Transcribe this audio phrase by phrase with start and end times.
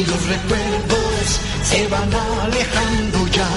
[0.00, 2.10] Y los recuerdos se van
[2.42, 3.50] alejando ya.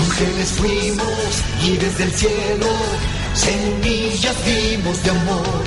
[0.00, 2.66] Ángeles fuimos y desde el cielo
[3.32, 5.62] semillas dimos de amor.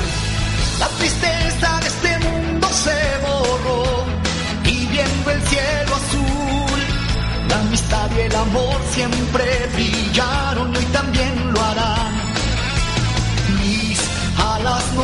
[0.80, 4.06] La tristeza de este mundo se borró
[4.66, 6.80] y viendo el cielo azul,
[7.48, 12.14] la amistad y el amor siempre brillaron y hoy también lo harán.
[13.62, 14.00] Mis
[14.38, 15.04] alas no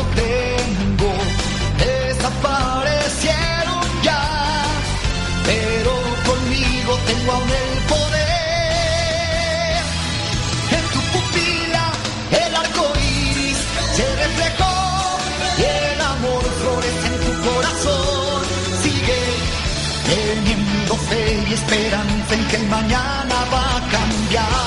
[21.52, 24.61] esperanza en que el mañana va a cambiar.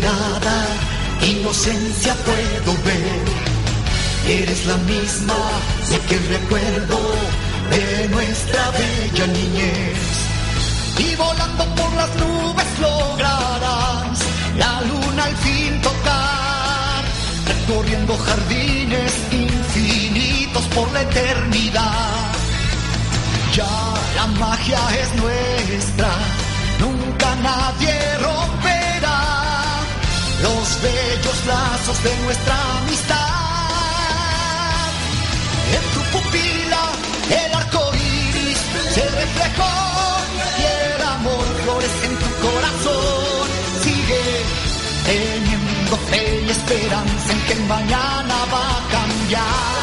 [0.00, 0.66] Mirada
[1.22, 3.22] inocencia puedo ver.
[4.26, 5.34] Eres la misma
[5.90, 6.98] de que el recuerdo
[7.70, 9.98] de nuestra bella niñez.
[10.98, 14.18] Y volando por las nubes lograrás
[14.56, 17.02] la luna al fin tocar,
[17.46, 22.32] recorriendo jardines infinitos por la eternidad.
[23.54, 26.10] Ya la magia es nuestra,
[26.78, 28.09] nunca nadie
[30.80, 33.16] los bellos lazos de nuestra amistad.
[35.76, 36.92] En tu pupila
[37.30, 38.58] el arco iris
[38.94, 39.72] se reflejó
[40.58, 43.48] y el amor florece en tu corazón.
[43.82, 44.22] Sigue
[45.06, 49.79] teniendo fe y esperanza en que mañana va a cambiar.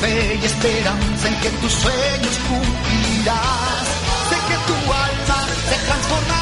[0.00, 3.86] Fe y esperanza en que tus sueños cumplirás.
[4.28, 6.35] Sé que tu alma se transformará,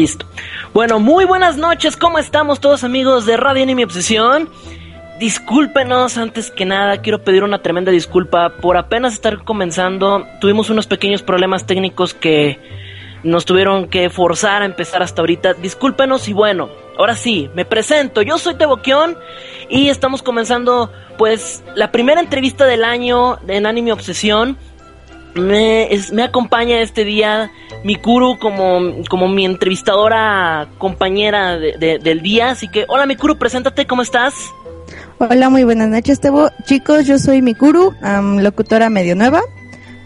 [0.00, 0.24] Listo.
[0.72, 4.48] Bueno, muy buenas noches, ¿cómo estamos todos amigos de Radio Anime Obsesión?
[5.18, 10.26] Discúlpenos, antes que nada, quiero pedir una tremenda disculpa por apenas estar comenzando.
[10.40, 12.58] Tuvimos unos pequeños problemas técnicos que
[13.24, 15.52] nos tuvieron que forzar a empezar hasta ahorita.
[15.52, 18.22] Discúlpenos y bueno, ahora sí, me presento.
[18.22, 19.18] Yo soy Teboquión
[19.68, 24.56] y estamos comenzando pues la primera entrevista del año en Anime Obsesión.
[25.34, 27.50] Me, es- me acompaña este día
[27.84, 32.50] Mikuru como, como mi entrevistadora compañera de- de- del día.
[32.50, 34.34] Así que, hola Mikuru, preséntate, ¿cómo estás?
[35.18, 36.50] Hola, muy buenas noches, Tebo.
[36.64, 39.42] Chicos, yo soy Mikuru, am, locutora medio nueva.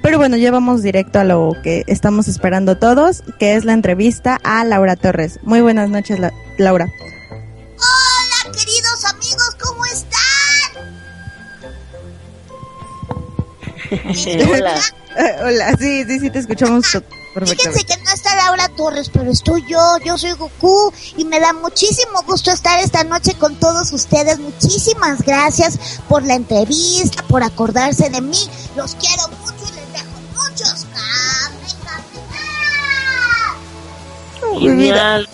[0.03, 4.39] Pero bueno, ya vamos directo a lo que estamos esperando todos, que es la entrevista
[4.45, 5.39] a Laura Torres.
[5.43, 6.87] Muy buenas noches, La- Laura.
[7.79, 10.11] Hola, queridos amigos, ¿cómo están?
[14.53, 14.75] hola.
[15.17, 16.87] Eh, hola, sí, sí, sí, te escuchamos
[17.35, 21.53] Fíjense que no está Laura Torres, pero estoy yo, yo soy Goku y me da
[21.53, 24.39] muchísimo gusto estar esta noche con todos ustedes.
[24.39, 28.39] Muchísimas gracias por la entrevista, por acordarse de mí.
[28.77, 30.87] Los quiero mucho y les dejo muchos
[34.61, 35.29] Genial.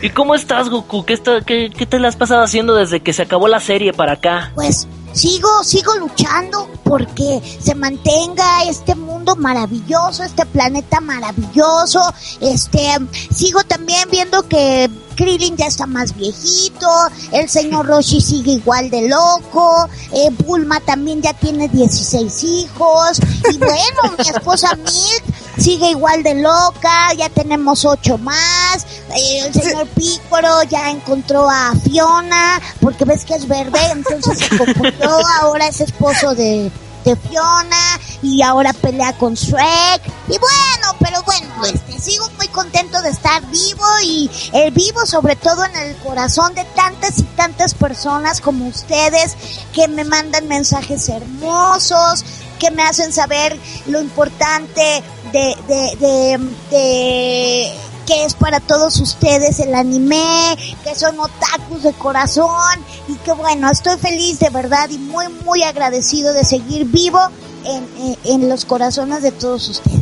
[0.00, 1.04] ¿Y cómo estás, Goku?
[1.04, 3.92] ¿Qué, está, qué, ¿Qué te la has pasado haciendo desde que se acabó la serie
[3.92, 4.52] para acá?
[4.54, 12.00] Pues sigo, sigo luchando porque se mantenga este mundo maravilloso, este planeta maravilloso.
[12.40, 12.98] Este,
[13.34, 16.88] sigo también viendo que Krillin ya está más viejito,
[17.32, 23.20] el señor Roshi sigue igual de loco, eh, Bulma también ya tiene 16 hijos,
[23.52, 28.86] y bueno, mi esposa Milk sigue igual de loca, ya tenemos ocho más,
[29.16, 34.56] eh, el señor Pícoro ya encontró a Fiona, porque ves que es verde, entonces se
[34.56, 35.10] confundió,
[35.40, 36.70] ahora es esposo de,
[37.04, 40.02] de Fiona y ahora pelea con Shrek.
[40.28, 45.36] Y bueno, pero bueno, este, sigo muy contento de estar vivo y el vivo sobre
[45.36, 49.36] todo en el corazón de tantas y tantas personas como ustedes
[49.72, 52.24] que me mandan mensajes hermosos,
[52.58, 55.02] que me hacen saber lo importante
[55.34, 56.38] de, de, de,
[56.70, 57.72] de
[58.06, 62.78] que es para todos ustedes el anime, que son otakus de corazón
[63.08, 67.18] y que bueno, estoy feliz de verdad y muy muy agradecido de seguir vivo
[67.64, 69.98] en, en, en los corazones de todos ustedes.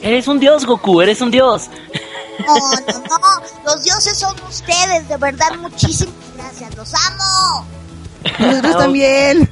[0.00, 1.68] Eres un dios, Goku, eres un dios.
[2.46, 7.66] No, no, no, los dioses son ustedes, de verdad, muchísimas gracias, los amo.
[8.38, 9.48] Nosotros también.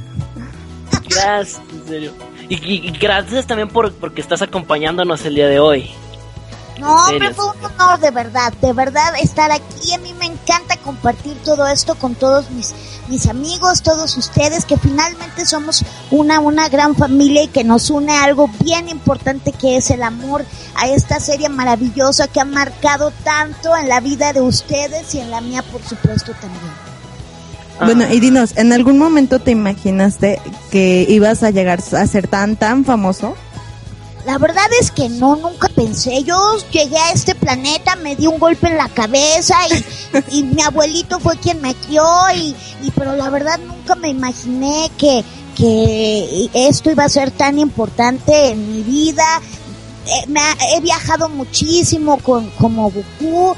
[1.09, 2.31] Gracias, en serio.
[2.52, 5.90] Y, y- y gracias también por porque estás acompañándonos el día de hoy.
[6.78, 9.94] No, ¿En hombre, fue un honor de verdad, de verdad estar aquí.
[9.94, 12.75] A mí me encanta compartir todo esto con todos mis,
[13.08, 18.14] mis amigos, todos ustedes, que finalmente somos una, una gran familia y que nos une
[18.19, 20.44] algo bien importante que es el amor
[20.75, 25.31] a esta serie maravillosa que ha marcado tanto en la vida de ustedes y en
[25.31, 26.91] la mía, por supuesto, también.
[27.80, 28.12] Bueno, Ah.
[28.14, 30.40] y dinos, ¿en algún momento te imaginaste
[30.70, 33.34] que ibas a llegar a ser tan, tan famoso?
[34.24, 36.22] La verdad es que no, nunca pensé.
[36.22, 36.36] Yo
[36.70, 39.56] llegué a este planeta, me di un golpe en la cabeza
[40.30, 42.04] y, y mi abuelito fue quien me crió
[42.36, 45.25] y, y pero la verdad nunca me imaginé que,
[45.56, 49.25] que esto iba a ser tan importante en mi vida.
[50.06, 53.56] Eh, me ha- he viajado muchísimo con, como Goku.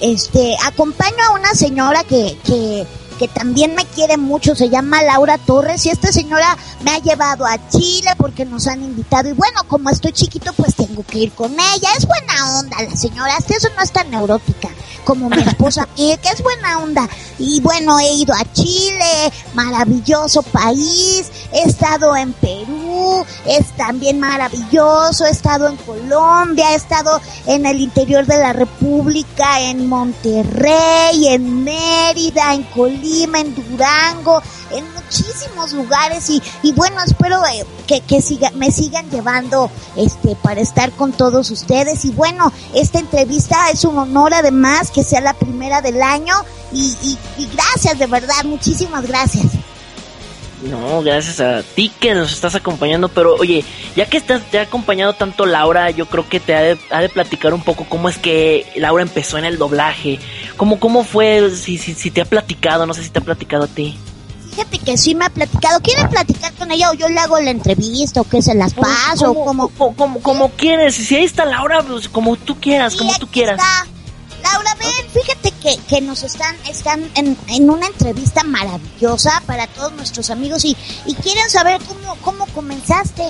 [0.00, 2.84] Este, acompaño a una señora que, que,
[3.14, 7.46] que también me quiere mucho, se llama Laura Torres y esta señora me ha llevado
[7.46, 11.32] a Chile porque nos han invitado y bueno, como estoy chiquito pues tengo que ir
[11.32, 14.68] con ella, es buena onda la señora, hasta eso no es tan neurótica
[15.04, 17.08] como mi esposa que es buena onda.
[17.38, 25.26] Y bueno, he ido a Chile, maravilloso país, he estado en Perú, es también maravilloso,
[25.26, 31.64] he estado en Colombia, he estado en el interior de la República, en Monterrey, en
[31.64, 36.30] Mérida, en Colima, en Durango, en muchísimos lugares.
[36.30, 41.12] Y, y bueno, espero eh, que, que siga, me sigan llevando este para estar con
[41.12, 42.04] todos ustedes.
[42.04, 46.34] Y bueno, esta entrevista es un honor además que sea la primera del año.
[46.72, 46.96] Y,
[47.38, 49.52] y gracias de verdad, muchísimas gracias.
[50.64, 53.64] No, gracias a ti que nos estás acompañando, pero oye,
[53.96, 57.00] ya que estás, te ha acompañado tanto Laura, yo creo que te ha de, ha
[57.00, 60.18] de platicar un poco cómo es que Laura empezó en el doblaje,
[60.56, 63.64] cómo, cómo fue, si, si, si te ha platicado, no sé si te ha platicado
[63.64, 63.98] a ti.
[64.50, 65.80] Fíjate que sí me ha platicado.
[65.80, 69.34] ¿Quieren platicar con ella o yo le hago la entrevista o que se las paso?
[69.34, 70.20] como, como...
[70.20, 73.58] como, quieres, si ahí está Laura, pues como tú quieras, Sí, como tú quieras.
[73.60, 73.86] está.
[74.44, 79.92] Laura, ven, fíjate que, que nos están, están en, en una entrevista maravillosa para todos
[79.94, 83.22] nuestros amigos y, y quieren saber cómo, cómo comenzaste.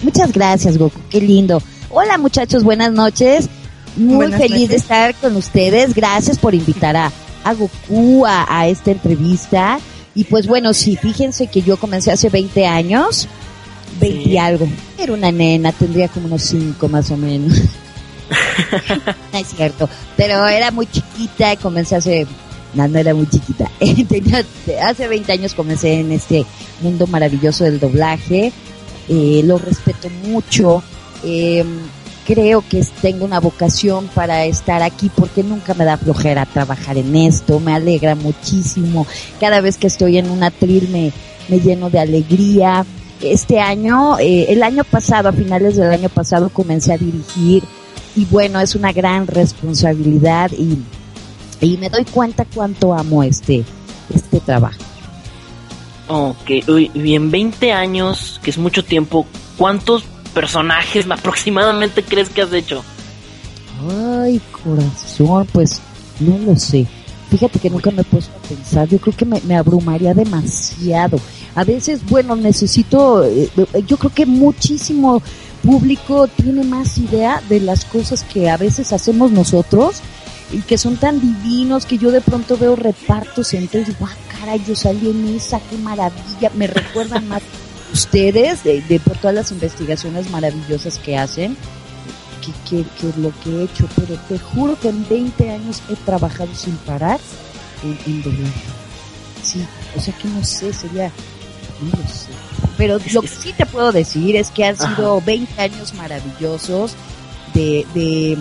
[0.00, 0.98] Muchas gracias, Goku.
[1.10, 1.62] Qué lindo.
[1.90, 2.64] Hola, muchachos.
[2.64, 3.48] Buenas noches.
[3.96, 4.82] Muy Buenas feliz de noches.
[4.82, 5.94] estar con ustedes.
[5.94, 7.12] Gracias por invitar a,
[7.44, 9.78] a Goku a, a esta entrevista.
[10.14, 13.28] Y pues bueno, sí, fíjense que yo comencé hace 20 años.
[14.00, 14.30] 20 Sí.
[14.30, 14.66] y algo.
[14.98, 17.58] Era una nena, tendría como unos 5 más o menos.
[19.32, 19.88] es cierto.
[20.16, 22.26] Pero era muy chiquita y comencé hace...
[22.74, 23.70] No, era muy chiquita.
[24.08, 24.44] Tenía-
[24.82, 26.46] hace 20 años comencé en este
[26.80, 28.52] mundo maravilloso del doblaje
[29.08, 30.82] eh, lo respeto mucho.
[31.24, 31.64] eh,
[32.24, 37.14] creo que tengo una vocación para estar aquí porque nunca me da flojera trabajar en
[37.16, 37.58] esto.
[37.58, 39.06] Me alegra muchísimo.
[39.40, 41.12] Cada vez que estoy en un atril me,
[41.48, 42.86] me lleno de alegría.
[43.20, 47.64] Este año, eh, el año pasado, a finales del año pasado, comencé a dirigir
[48.14, 50.78] y bueno, es una gran responsabilidad y,
[51.60, 53.64] y me doy cuenta cuánto amo este,
[54.14, 54.80] este trabajo.
[56.08, 59.26] Ok, uy, y en 20 años, que es mucho tiempo,
[59.56, 60.04] ¿cuántos
[60.34, 62.84] personajes aproximadamente crees que has hecho?
[64.20, 65.80] Ay, corazón, pues
[66.20, 66.86] no lo sé.
[67.30, 68.86] Fíjate que nunca me he puesto a pensar.
[68.88, 71.18] Yo creo que me, me abrumaría demasiado.
[71.54, 73.48] A veces, bueno, necesito, eh,
[73.86, 75.22] yo creo que muchísimo
[75.62, 80.00] público tiene más idea de las cosas que a veces hacemos nosotros
[80.50, 84.14] y que son tan divinos que yo de pronto veo repartos entre y digo, ah,
[84.38, 86.50] caray, yo salí en esa, qué maravilla.
[86.54, 87.42] Me recuerdan más
[87.92, 91.56] ustedes de, de por todas las investigaciones maravillosas que hacen
[92.42, 95.96] que, que, que lo que he hecho, pero te juro que en 20 años he
[95.96, 97.20] trabajado sin parar
[97.82, 98.60] en, en doblaje.
[99.42, 99.64] Sí,
[99.96, 101.10] o sea que no sé, sería,
[101.80, 102.28] no lo sé.
[102.76, 106.94] Pero lo que sí te puedo decir es que han sido 20 años maravillosos
[107.54, 108.38] de, de,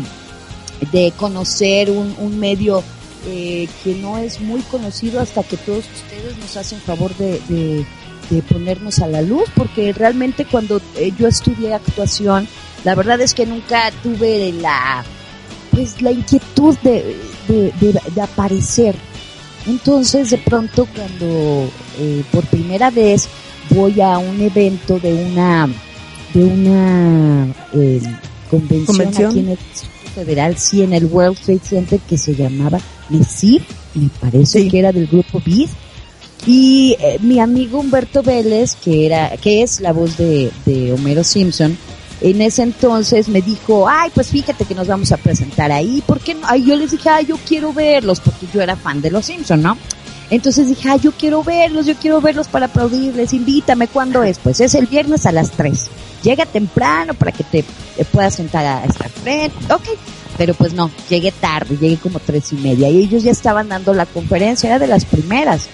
[0.91, 2.83] de conocer un, un medio
[3.27, 7.85] eh, que no es muy conocido hasta que todos ustedes nos hacen favor de, de,
[8.29, 12.47] de ponernos a la luz, porque realmente cuando eh, yo estudié actuación,
[12.83, 15.03] la verdad es que nunca tuve la
[15.71, 18.95] pues la inquietud de aparecer.
[19.67, 23.29] Entonces de pronto cuando eh, por primera vez
[23.69, 25.69] voy a un evento de una
[26.33, 28.01] de una eh,
[28.49, 29.29] convención, ¿Convención?
[29.31, 29.57] aquí en el
[30.15, 33.61] Federal, sí, en el World Trade Center que se llamaba MESIR,
[33.95, 34.69] me parece Sí.
[34.69, 35.69] que era del grupo BID.
[36.47, 41.23] Y eh, mi amigo Humberto Vélez, que era, que es la voz de, de Homero
[41.23, 41.77] Simpson,
[42.19, 46.19] en ese entonces me dijo, ay, pues fíjate que nos vamos a presentar ahí, ¿por
[46.19, 46.41] qué no?
[46.45, 49.61] Ay, yo les dije, ay, yo quiero verlos, porque yo era fan de los Simpson,
[49.61, 49.77] ¿no?
[50.31, 54.39] Entonces dije, ay, yo quiero verlos, yo quiero verlos para aplaudirles, invítame, ¿cuándo es?
[54.39, 55.87] Pues es el viernes a las 3.
[56.23, 57.65] Llega temprano para que te,
[57.97, 59.83] te puedas sentar a estar frente, ok.
[60.37, 63.93] Pero pues no, llegué tarde, llegué como tres y media y ellos ya estaban dando
[63.93, 65.67] la conferencia, era de las primeras.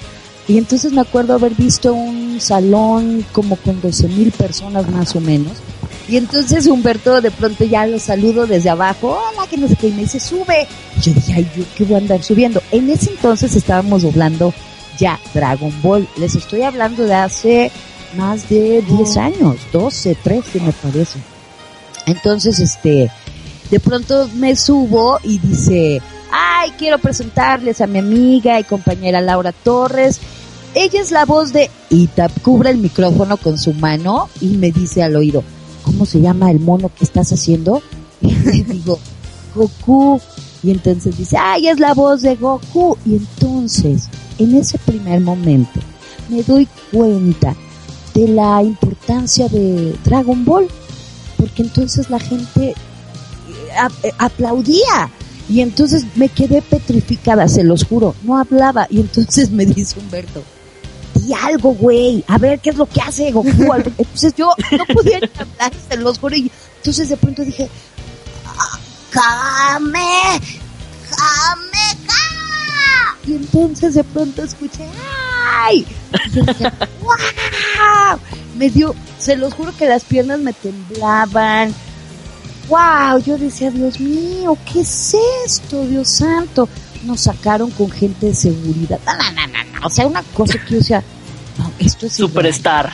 [0.47, 5.21] Y entonces me acuerdo haber visto un salón como con 12 mil personas más o
[5.21, 5.53] menos.
[6.07, 9.87] Y entonces Humberto de pronto ya lo saludo desde abajo, hola, que no sé qué,
[9.87, 10.67] y me dice, sube.
[10.97, 12.61] Y yo dije, ay, yo qué voy a andar subiendo.
[12.71, 14.53] En ese entonces estábamos doblando
[14.97, 16.07] ya Dragon Ball.
[16.17, 17.71] Les estoy hablando de hace
[18.15, 21.19] más de 10 años, 12, 13 me parece.
[22.05, 23.11] Entonces, este,
[23.69, 26.01] de pronto me subo y dice,
[26.31, 30.19] ay, quiero presentarles a mi amiga y compañera Laura Torres.
[30.73, 35.03] Ella es la voz de Itap, cubre el micrófono con su mano y me dice
[35.03, 35.43] al oído,
[35.87, 37.81] ¿cómo se llama el mono que estás haciendo?
[38.21, 38.99] Y digo,
[39.55, 40.19] Goku.
[40.61, 42.97] Y entonces dice, ay, es la voz de Goku.
[43.05, 45.79] Y entonces, en ese primer momento,
[46.29, 47.55] me doy cuenta
[48.13, 50.67] de la importancia de Dragon Ball.
[51.37, 52.75] Porque entonces la gente eh,
[54.03, 55.09] eh, aplaudía.
[55.49, 58.87] Y entonces me quedé petrificada, se los juro, no hablaba.
[58.89, 60.43] Y entonces me dice Humberto,
[61.27, 63.49] di algo, güey, a ver qué es lo que hace Goku.
[63.97, 66.35] Entonces yo no podía ni hablar, se los juro.
[66.35, 67.69] Y entonces de pronto dije,
[69.11, 70.39] Kame,
[71.09, 73.17] Kame, Ka.
[73.25, 74.87] y entonces de pronto escuché,
[75.65, 75.85] ¡ay!
[76.27, 78.19] Y yo decía, ¡wow!
[78.55, 81.73] Me dio, se los juro que las piernas me temblaban.
[82.69, 83.19] ¡Wow!
[83.25, 85.15] Yo decía, Dios mío, ¿qué es
[85.45, 86.69] esto, Dios santo?
[87.03, 88.99] Nos sacaron con gente de seguridad.
[89.05, 89.87] No, no, no, no, no.
[89.87, 91.03] O sea, una cosa que yo decía,
[91.57, 92.13] no, esto es.
[92.13, 92.93] Superstar.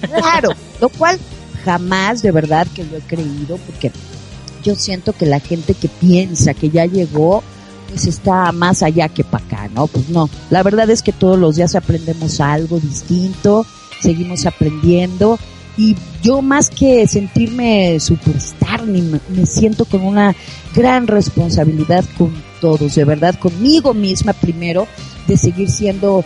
[0.00, 1.18] Claro, lo cual
[1.64, 3.90] jamás de verdad que lo he creído porque
[4.62, 7.42] yo siento que la gente que piensa que ya llegó
[7.88, 9.86] pues está más allá que para acá, ¿no?
[9.86, 13.66] Pues no, la verdad es que todos los días aprendemos algo distinto,
[14.00, 15.38] seguimos aprendiendo
[15.76, 20.34] y yo más que sentirme superstar, ni me, me siento con una
[20.74, 24.86] gran responsabilidad con todos, de verdad, conmigo misma primero,
[25.26, 26.24] de seguir siendo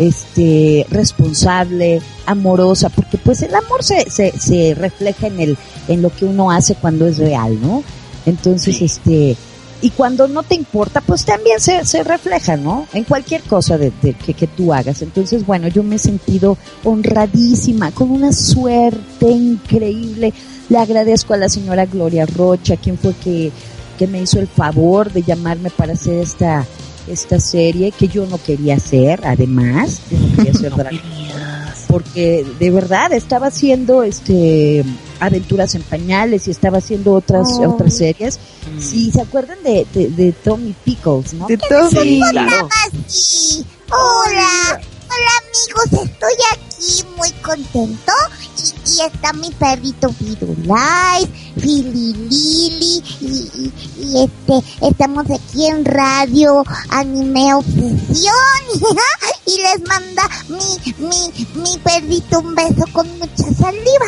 [0.00, 6.10] este responsable, amorosa, porque pues el amor se, se, se refleja en el, en lo
[6.10, 7.82] que uno hace cuando es real, ¿no?
[8.26, 8.84] Entonces, Sí.
[8.84, 9.36] este,
[9.82, 12.86] y cuando no te importa, pues también se, se refleja, ¿no?
[12.92, 15.00] En cualquier cosa de, de- que, que tú hagas.
[15.00, 20.32] Entonces, bueno, yo me he sentido honradísima, con una suerte increíble.
[20.68, 23.50] Le agradezco a la señora Gloria Rocha, quien fue que,
[23.98, 26.66] que me hizo el favor de llamarme para hacer esta,
[27.10, 30.72] esta serie que yo no quería hacer, además, yo no quería hacer
[31.88, 34.84] porque de verdad estaba haciendo este
[35.18, 37.70] aventuras en pañales y estaba haciendo otras Oh.
[37.74, 38.38] otras series.
[38.76, 38.80] Mm.
[38.80, 41.46] Sí, se acuerdan de, de, de Tommy Pickles, ¿no?
[41.48, 41.90] De Tommy.
[41.90, 42.68] Sí, claro.
[43.08, 43.64] Sí.
[43.90, 44.80] Hola,
[45.12, 48.12] hola amigos, estoy aquí muy contento
[48.58, 51.28] y, y está mi perrito Firulais,
[51.60, 58.34] Fili Lili y, y, y este, estamos aquí en radio Anime Obsesión
[59.46, 64.06] y les manda mi, mi, mi perrito un beso con mucha saliva.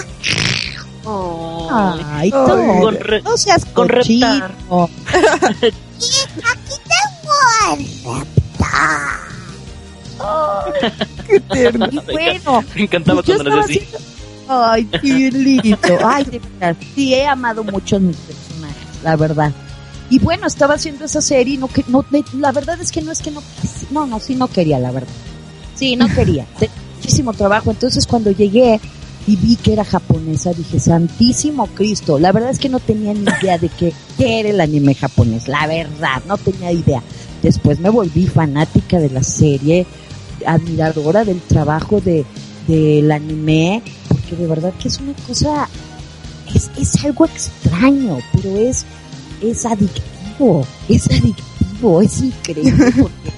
[1.05, 4.29] Ay, Ay, no, con re- no seas con cochino.
[4.39, 5.73] reptar.
[6.53, 7.35] Aquí tengo
[7.67, 7.79] al
[11.26, 11.87] Qué tierno.
[11.93, 13.83] Y bueno, Me encantaba yo cuando decía.
[13.83, 13.99] haciendo-
[14.49, 15.79] Ay, qué lindo.
[16.05, 16.76] Ay, de verdad.
[16.95, 19.52] Sí, he amado mucho a mis personajes, la verdad.
[20.11, 22.05] Y bueno, estaba haciendo esa serie y no que no
[22.38, 23.43] la verdad es que no es que no
[23.91, 25.09] no, no, sí no quería, la verdad.
[25.75, 26.45] Sí, no quería.
[26.59, 28.79] Tenía muchísimo trabajo, entonces cuando llegué
[29.26, 33.25] y vi que era japonesa, dije, "Santísimo Cristo." La verdad es que no tenía ni
[33.41, 37.02] idea de qué, qué era el anime japonés, la verdad, no tenía idea.
[37.43, 39.87] Después me volví fanática de la serie,
[40.47, 42.25] admiradora del trabajo de
[42.67, 45.69] del anime, porque de verdad que es una cosa,
[46.55, 48.85] es, es algo extraño, pero es,
[49.43, 53.33] es adictivo, es adictivo, es increíble, porque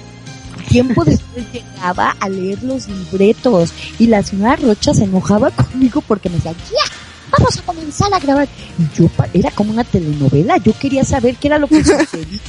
[0.69, 6.29] tiempo después llegaba a leer los libretos y la señora Rocha se enojaba conmigo porque
[6.29, 6.91] me decía, ya,
[7.31, 8.47] vamos a comenzar a grabar.
[8.77, 12.39] Y yo, era como una telenovela, yo quería saber qué era lo que sucedía.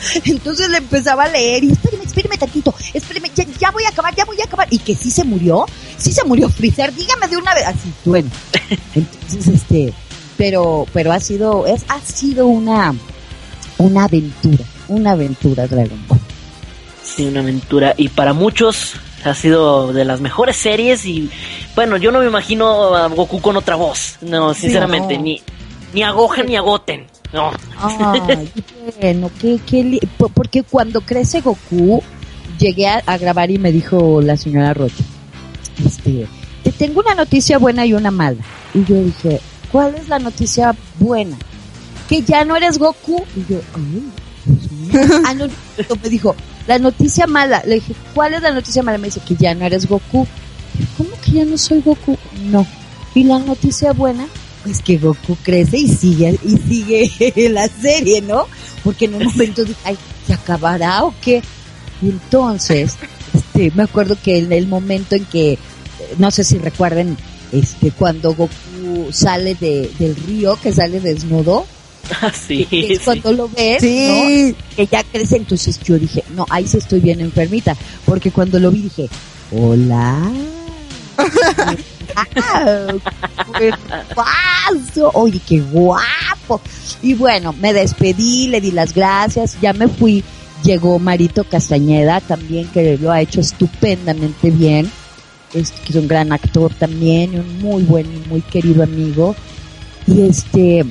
[0.24, 4.14] Entonces le empezaba a leer y espéreme, espéreme tantito, espéreme, ya, ya voy a acabar,
[4.14, 4.68] ya voy a acabar.
[4.70, 7.66] Y que sí se murió, sí se murió Freezer, dígame de una vez.
[7.66, 8.30] Así, bueno.
[8.94, 9.92] Entonces, este,
[10.36, 12.94] pero, pero ha sido, es, ha sido una,
[13.78, 16.20] una aventura, una aventura Dragon Ball.
[17.02, 17.94] Sí, una aventura.
[17.96, 21.04] Y para muchos ha sido de las mejores series.
[21.06, 21.30] Y
[21.74, 24.16] bueno, yo no me imagino a Goku con otra voz.
[24.20, 25.24] No, sinceramente, no.
[25.24, 25.42] ni,
[25.94, 27.06] ni a Gohan ni a Goten.
[27.32, 27.50] No.
[27.78, 28.50] Ay,
[29.00, 30.00] bueno, qué, qué
[30.34, 32.02] porque cuando crece Goku,
[32.58, 35.04] llegué a, a grabar y me dijo la señora Rocha,
[35.84, 36.26] este,
[36.62, 38.42] te tengo una noticia buena y una mala.
[38.74, 41.36] Y yo dije, ¿cuál es la noticia buena?
[42.08, 43.24] Que ya no eres Goku.
[43.36, 44.02] Y yo, ay.
[45.26, 46.34] Ah, no, no, me dijo,
[46.66, 47.62] la noticia mala.
[47.66, 48.96] Le dije, ¿cuál es la noticia mala?
[48.96, 50.26] Me dice que ya no eres Goku.
[50.96, 52.16] ¿Cómo que ya no soy Goku?
[52.44, 52.66] No.
[53.14, 54.26] ¿Y la noticia buena?
[54.64, 58.46] Pues que Goku crece y sigue, y sigue la serie, ¿no?
[58.84, 61.42] Porque en un momento dije, ay, ¿se acabará o qué?
[62.02, 62.96] Y entonces,
[63.34, 65.58] este, me acuerdo que en el momento en que,
[66.18, 67.16] no sé si recuerden,
[67.52, 71.66] este, cuando Goku sale de, del río, que sale desnudo,
[72.46, 73.04] sí, que es sí.
[73.04, 74.54] cuando lo ves, Sí.
[74.58, 74.76] ¿no?
[74.76, 78.70] que ya crece, entonces yo dije, no, ahí sí estoy bien enfermita, porque cuando lo
[78.70, 79.08] vi dije,
[79.52, 80.30] hola.
[84.14, 85.10] ¡Wow!
[85.14, 86.60] Oye, qué guapo.
[87.02, 90.24] Y bueno, me despedí, le di las gracias, ya me fui.
[90.64, 94.90] Llegó Marito Castañeda también, que lo ha hecho estupendamente bien.
[95.54, 99.34] Es, que es un gran actor también, un muy buen y muy querido amigo.
[100.06, 100.84] Y este,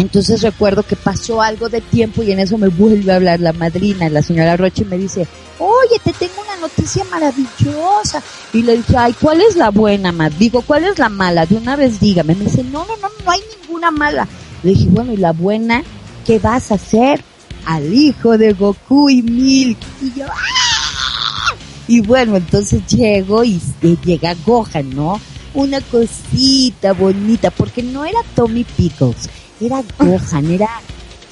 [0.00, 3.52] entonces recuerdo que pasó algo de tiempo y en eso me vuelve a hablar la
[3.52, 5.26] madrina, la señora Rocha, y me dice,
[5.58, 8.22] oye, te tengo una noticia maravillosa.
[8.52, 10.30] Y le dije, ay, ¿cuál es la buena, ma?
[10.30, 11.46] Digo, ¿cuál es la mala?
[11.46, 12.34] De una vez dígame.
[12.34, 14.26] Me dice, no, no, no, no hay ninguna mala.
[14.62, 15.82] Le dije, bueno, ¿y la buena?
[16.26, 17.22] ¿Qué vas a hacer?
[17.66, 19.78] Al hijo de Goku y Milk.
[20.02, 21.54] Y yo, ¡ah!
[21.88, 25.20] Y bueno, entonces llego y, y llega Gohan, ¿no?
[25.54, 29.28] Una cosita bonita, porque no era Tommy Pickles,
[29.60, 30.80] era Gohan, era,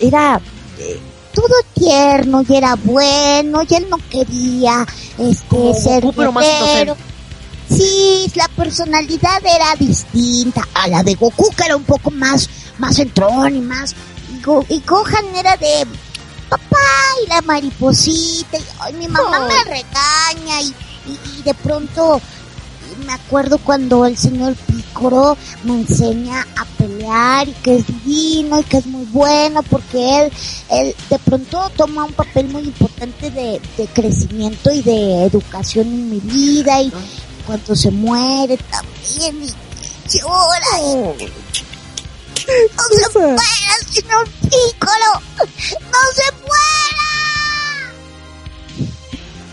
[0.01, 0.41] era,
[0.79, 1.01] eh,
[1.35, 4.87] todo tierno y era bueno y él no quería
[5.19, 6.45] este Como ser Goku, pero más.
[7.71, 12.99] Sí, la personalidad era distinta a la de Goku, que era un poco más, más
[12.99, 13.95] entrón y más.
[14.35, 15.87] Y, Go- y Gohan era de
[16.49, 16.77] papá
[17.25, 18.57] y la mariposita.
[18.59, 20.75] Y, ay, mi mamá me regaña y,
[21.07, 22.21] y, y de pronto
[23.09, 28.65] me acuerdo cuando el señor Picoro me enseña a pelear y que es divino y
[28.65, 30.33] que es muy bueno porque él,
[30.69, 36.11] él de pronto toma un papel muy importante de, de crecimiento y de educación en
[36.11, 36.93] mi vida y
[37.47, 41.25] cuando se muere también y llora y
[42.77, 43.43] no se muera
[43.91, 47.09] señor Picoro no se muera.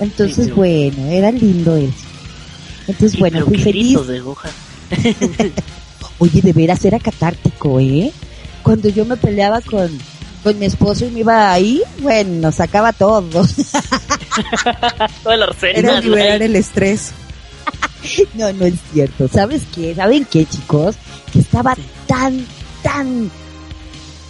[0.01, 2.14] Entonces bueno, era lindo eso.
[2.87, 3.97] Entonces Sí, bueno, fui feliz.
[4.07, 4.21] de.
[6.19, 8.11] Oye, de veras era catártico, ¿eh?
[8.63, 9.89] Cuando yo me peleaba con,
[10.43, 13.23] con mi esposo y me iba ahí, bueno, sacaba todo.
[15.73, 17.11] Era liberar el estrés.
[18.35, 19.27] No, no es cierto.
[19.27, 19.95] ¿Sabes qué?
[19.95, 20.95] ¿Saben qué, chicos?
[21.33, 22.45] Que estaba tan,
[22.83, 23.31] tan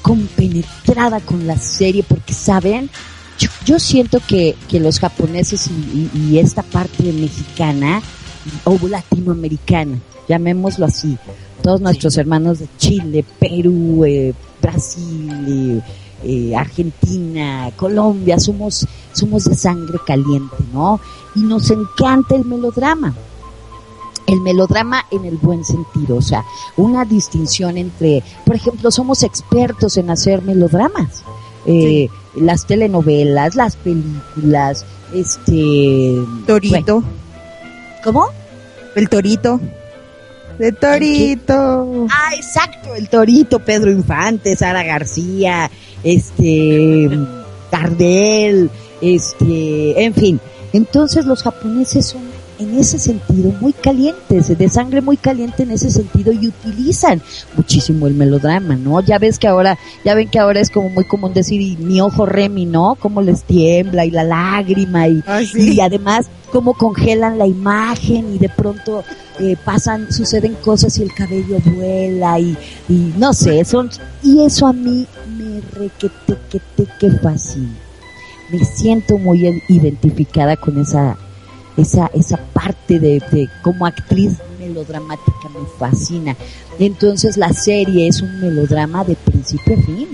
[0.02, 2.90] compenetrada con la serie porque, ¿saben?
[3.38, 8.02] Yo, yo siento que, que los japoneses y, y- y esta parte mexicana
[8.64, 11.18] o latinoamericana, llamémoslo así,
[11.62, 15.82] todos nuestros hermanos de Chile, Perú, eh, Brasil, eh,
[16.24, 21.00] eh, Argentina, Colombia, somos, somos de sangre caliente, ¿no?
[21.36, 23.16] Y nos encanta el melodrama.
[24.28, 26.44] el melodrama en el buen sentido, o sea,
[26.78, 31.24] una distinción entre, por ejemplo, somos expertos en hacer melodramas,
[32.36, 36.16] las telenovelas, las películas, este...
[36.48, 37.02] Torito.
[37.02, 37.04] bueno,
[38.06, 38.30] ¿Cómo?
[38.94, 39.60] El torito.
[40.60, 42.08] De torito.
[42.10, 45.70] Ah, exacto, el Torito, Pedro Infante, Sara García,
[46.04, 47.10] este,
[47.72, 48.70] Gardel,
[49.02, 50.40] este, en fin.
[50.72, 52.22] Entonces los japoneses son
[52.60, 57.22] en ese sentido muy calientes, de sangre muy caliente en ese sentido y utilizan
[57.56, 59.02] muchísimo el melodrama, ¿no?
[59.02, 62.02] Ya ves que ahora, ya ven que ahora es como muy común decir y mi
[62.02, 62.96] ojo Remy, ¿no?
[62.96, 65.74] Cómo les tiembla y la lágrima y, Ay, sí.
[65.76, 69.04] y además cómo congelan la imagen y de pronto
[69.40, 73.90] eh, pasan, suceden cosas y el cabello vuela y, y no sé, son,
[74.24, 75.06] y eso a mí
[75.38, 77.76] me requete que te que fascina.
[78.52, 81.18] Me siento muy identificada con esa,
[81.78, 86.36] esa, esa parte de, de como actriz melodramática me fascina.
[86.80, 90.08] Entonces la serie es un melodrama de principio a fin.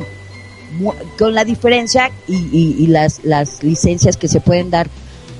[1.19, 4.87] Con la diferencia y, y- y las, las licencias que se pueden dar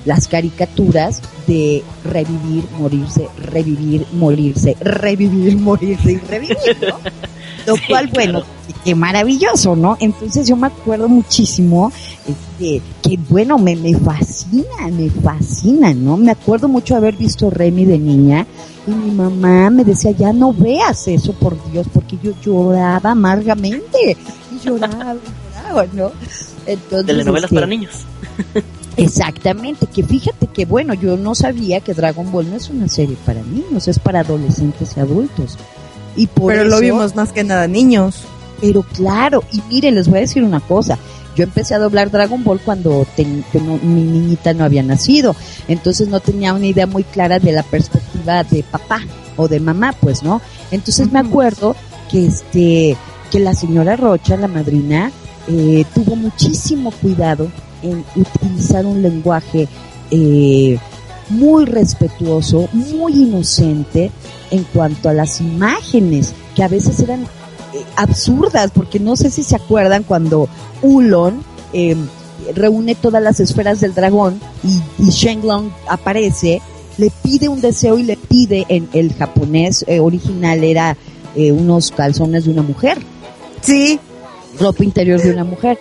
[0.05, 6.97] las caricaturas de revivir, morirse, revivir, morirse, revivir, morirse y revivir, ¿no?
[7.65, 8.31] Lo Sí, cual, claro.
[8.31, 8.45] bueno,
[8.83, 9.97] qué maravilloso, ¿no?
[9.99, 11.91] Entonces yo me acuerdo muchísimo
[12.27, 16.17] este, que, bueno, me, me fascina, me fascina, ¿no?
[16.17, 18.47] Me acuerdo mucho haber visto Remy de niña
[18.87, 24.17] y mi mamá me decía, ya no veas eso, por Dios, porque yo lloraba amargamente
[24.51, 25.15] y lloraba,
[25.55, 26.11] lloraba, ¿no?
[26.65, 27.91] Entonces, Telenovelas este, para niños.
[28.97, 33.15] Exactamente, que fíjate que bueno, yo no sabía que Dragon Ball no es una serie
[33.25, 35.57] para niños, es para adolescentes y adultos.
[36.15, 38.23] Y por Pero eso, lo vimos más que nada niños.
[38.59, 40.97] pero claro, y miren, les voy a decir una cosa.
[41.35, 45.35] Yo empecé a doblar Dragon Ball cuando ten- que no- mi niñita no había nacido,
[45.69, 48.99] entonces no tenía una idea muy clara de la perspectiva de papá
[49.37, 50.41] o de mamá, pues, ¿no?
[50.71, 51.75] Entonces me acuerdo
[52.11, 52.97] que este
[53.31, 55.09] que la señora Rocha, la madrina,
[55.47, 57.47] eh, tuvo muchísimo cuidado
[57.81, 59.69] en utilizar un lenguaje
[60.11, 60.77] eh,
[61.31, 64.11] muy respetuoso, muy inocente
[64.51, 69.43] en cuanto a las imágenes que a veces eran eh, absurdas, porque no sé si
[69.43, 70.47] se acuerdan cuando
[70.81, 71.95] Ulon eh,
[72.55, 76.61] reúne todas las esferas del dragón y, y Shenlong aparece,
[76.97, 80.97] le pide un deseo y le pide en el japonés eh, original era
[81.35, 82.97] eh, unos calzones de una mujer
[83.61, 83.99] Sí,
[84.59, 85.77] ropa interior de una mujer.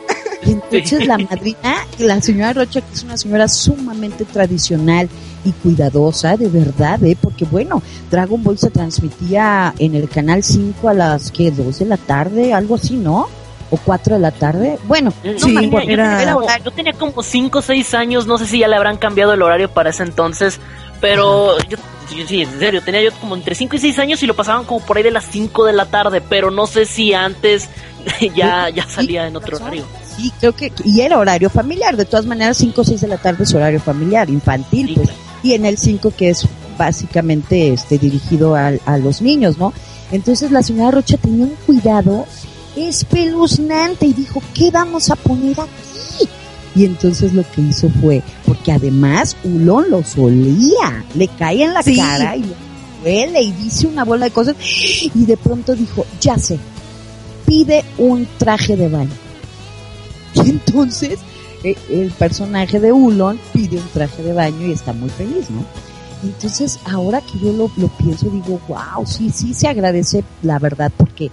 [0.46, 5.08] Y entonces la madrina, la señora Rocha, que es una señora sumamente tradicional
[5.44, 7.16] y cuidadosa, de verdad, ¿eh?
[7.20, 11.84] porque bueno, Dragon Ball se transmitía en el canal 5 a las que 2 de
[11.86, 13.28] la tarde, algo así, ¿no?
[13.70, 14.78] O 4 de la tarde.
[14.84, 18.26] Bueno, Yo Sí, tenía- yo, era- tenía como, yo tenía como 5 o 6 años,
[18.26, 20.58] no sé si ya le habrán cambiado el horario para ese entonces,
[21.00, 21.76] pero yo,
[22.26, 24.84] sí, en serio, tenía yo como entre 5 y 6 años y lo pasaban como
[24.84, 27.68] por ahí de las 5 de la tarde, pero no sé si antes
[28.34, 29.84] ya, ya salía en otro horario.
[30.20, 33.16] Sí, creo que, y era horario familiar, de todas maneras 5 o 6 de la
[33.18, 35.08] tarde es horario familiar, infantil, Sí, pues.
[35.08, 35.22] claro.
[35.42, 36.46] y en el 5 que es
[36.78, 39.72] básicamente este dirigido a, a los niños, ¿no?
[40.12, 42.26] Entonces la señora Rocha tenía un cuidado
[42.76, 46.28] espeluznante y dijo, ¿qué vamos a poner aquí?
[46.74, 51.82] Y entonces lo que hizo fue, porque además Ulón lo solía, le cae en la
[51.82, 51.96] Sí.
[51.96, 52.44] cara y
[53.04, 56.58] huele y dice una bola de cosas y de pronto dijo, ya sé,
[57.46, 59.10] pide un traje de baño.
[60.44, 61.18] Y entonces
[61.64, 65.64] eh, el personaje de Ulon pide un traje de baño y está muy feliz, ¿no?
[66.22, 70.92] Entonces, ahora que yo lo, lo pienso, digo, wow, sí, sí se agradece la verdad,
[70.94, 71.30] porque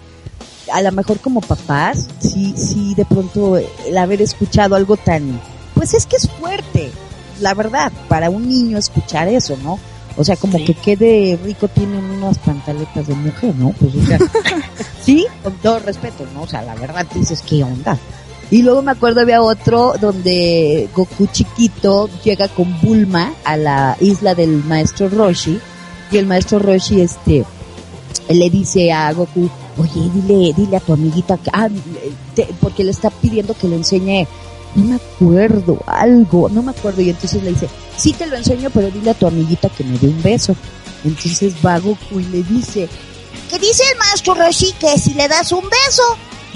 [0.71, 5.41] a lo mejor como papás, sí, sí, de pronto el haber escuchado algo tan,
[5.73, 6.89] pues es que es fuerte,
[7.41, 9.77] la verdad, para un niño escuchar eso, ¿no?
[10.15, 10.63] O sea, como Sí.
[10.65, 13.71] que quede rico tiene unas pantaletas de mujer, ¿no?
[13.79, 14.17] Pues, o sea,
[15.03, 16.43] sí, con todo respeto, ¿no?
[16.43, 17.97] O sea, la verdad dices, ¿qué onda?
[18.49, 24.35] Y luego me acuerdo había otro donde Goku chiquito llega con Bulma a la isla
[24.35, 25.59] del maestro Roshi
[26.11, 27.45] y el maestro Roshi este
[28.29, 31.69] le dice a Goku, oye, dile, dile a tu amiguita que, ah,
[32.61, 34.27] porque le está pidiendo que le enseñe,
[34.75, 38.69] no me acuerdo, algo, no me acuerdo, y entonces le dice, sí te lo enseño,
[38.73, 40.55] pero dile a tu amiguita que me dé un beso.
[41.05, 42.89] Entonces va Goku y le dice,
[43.49, 44.73] ¿Qué dice el maestro Roshi?
[44.73, 46.03] Que si le das un beso.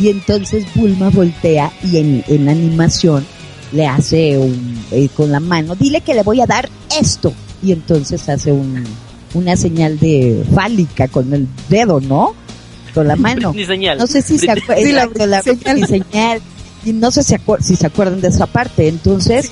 [0.01, 3.25] Y entonces Bulma voltea y en, en animación
[3.71, 6.67] le hace un, eh, con la mano, dile que le voy a dar
[6.99, 7.31] esto.
[7.61, 8.83] Y entonces hace un,
[9.33, 12.33] una señal de fálica con el dedo, ¿no?
[12.93, 13.53] Con la mano.
[13.53, 13.99] Ni señal.
[13.99, 14.85] No sé si se acuerdan.
[14.85, 15.87] Sí, la la, señal.
[15.87, 16.41] señal.
[16.83, 18.87] Y no sé si, si se acuerdan de esa parte.
[18.87, 19.51] Entonces,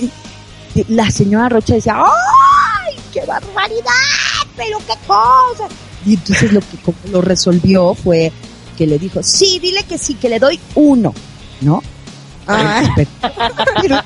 [0.88, 3.92] la señora Rocha decía, ¡ay, qué barbaridad!
[4.60, 5.68] pero qué cosa.
[6.06, 8.32] Y entonces lo que como lo resolvió fue
[8.80, 11.14] que le dijo, sí, dile que sí, que le doy uno,
[11.60, 11.84] ¿no?
[12.48, 12.82] Ah.
[12.96, 14.02] Pero-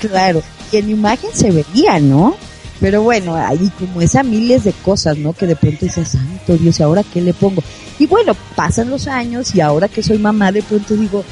[0.00, 2.34] claro, y en imagen se veía, ¿no?
[2.80, 5.34] Pero bueno, ahí como esa miles de cosas, ¿no?
[5.34, 7.62] Que de pronto dices, santo Dios, ¿y ahora qué le pongo?
[7.98, 11.22] Y bueno, pasan los años y ahora que soy mamá, de pronto digo,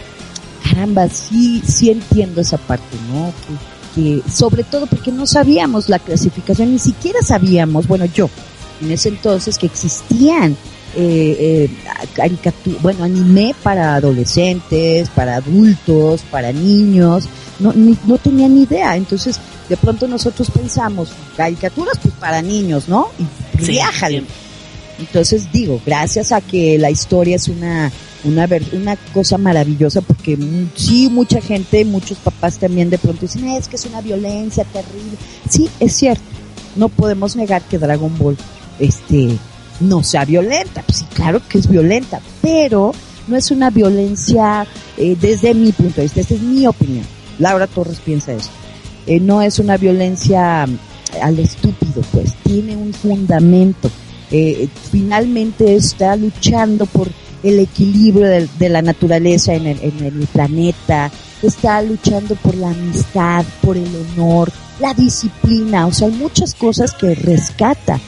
[0.63, 3.33] caramba, sí, sí entiendo esa parte, ¿no?
[3.95, 8.29] Que, que sobre todo porque no sabíamos la clasificación, ni siquiera sabíamos, bueno, yo,
[8.83, 10.55] en ese entonces que existían
[10.97, 11.69] eh,
[12.17, 17.29] eh, bueno, anime para adolescentes, para adultos, para niños,
[17.59, 22.89] no, ni- no tenía ni idea, entonces de pronto nosotros pensamos, caricaturas pues para niños,
[22.89, 23.09] ¿no?
[23.19, 23.25] Y
[23.65, 23.73] sí.
[24.99, 27.93] Entonces digo, gracias a que la historia es una
[28.25, 30.39] una una cosa maravillosa porque
[30.75, 34.65] sí mucha gente, muchos papás también de pronto dicen, "Ah, es que es una violencia
[34.65, 35.17] terrible."
[35.49, 36.23] Sí, es cierto.
[36.77, 38.37] No podemos negar que Dragon Ball
[38.79, 39.37] este
[39.81, 40.83] no sea violenta.
[40.83, 42.93] Pues sí, claro que es violenta, pero
[43.29, 47.05] no es una violencia eh, desde mi punto de vista, esta es mi opinión.
[47.39, 48.51] Laura Torres piensa eso.
[49.07, 50.79] Eh, no es una violencia mm,
[51.23, 53.91] al estúpido, pues tiene un fundamento.
[54.31, 57.09] Eh, finalmente está luchando por
[57.43, 61.13] el equilibrio de, la naturaleza en el, en el planeta,
[61.43, 66.93] está luchando por la amistad, por el honor, la disciplina, o sea, hay muchas cosas
[66.93, 68.01] que rescata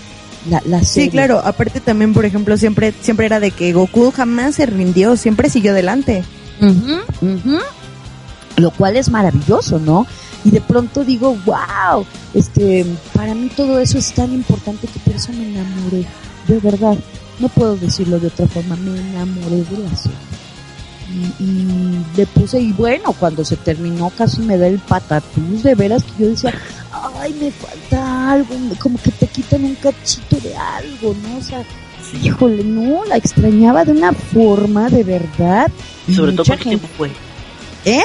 [0.48, 1.40] la, la Sí, claro.
[1.44, 5.72] Aparte también, por ejemplo, siempre siempre era de que Goku jamás se rindió, siempre siguió
[5.72, 6.24] adelante.
[6.60, 7.58] Ujú, ujú.
[8.56, 10.06] Lo cual es maravilloso, ¿no?
[10.44, 15.14] Y de pronto digo, wow, este, para mí todo eso es tan importante que por
[15.14, 16.06] eso me enamoré,
[16.46, 16.96] de verdad.
[17.38, 20.37] No puedo decirlo de otra forma, me enamoré de la serie.
[21.18, 25.74] Y, y le puse, y bueno, cuando se terminó casi me da el patatús, de
[25.74, 26.54] veras que yo decía,
[27.20, 31.38] ay, me falta algo, como que te quitan un cachito de algo, ¿no?
[31.38, 31.64] O sea,
[32.22, 35.70] híjole, no, la extrañaba de una forma, de verdad.
[36.06, 37.10] Y sobre todo, ¿cuánto gente- tiempo fue?
[37.84, 38.02] ¿Eh?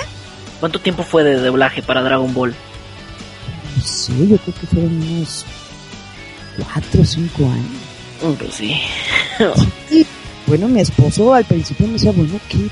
[0.59, 2.55] ¿Cuánto tiempo fue de doblaje para Dragon Ball?
[3.75, 5.45] No sé, yo creo que fueron unos
[6.57, 7.65] cuatro o cinco años.
[8.23, 8.75] Mm, Pues sí.
[9.91, 10.05] Y
[10.47, 12.69] bueno, mi esposo al principio me decía, bueno, ¿qué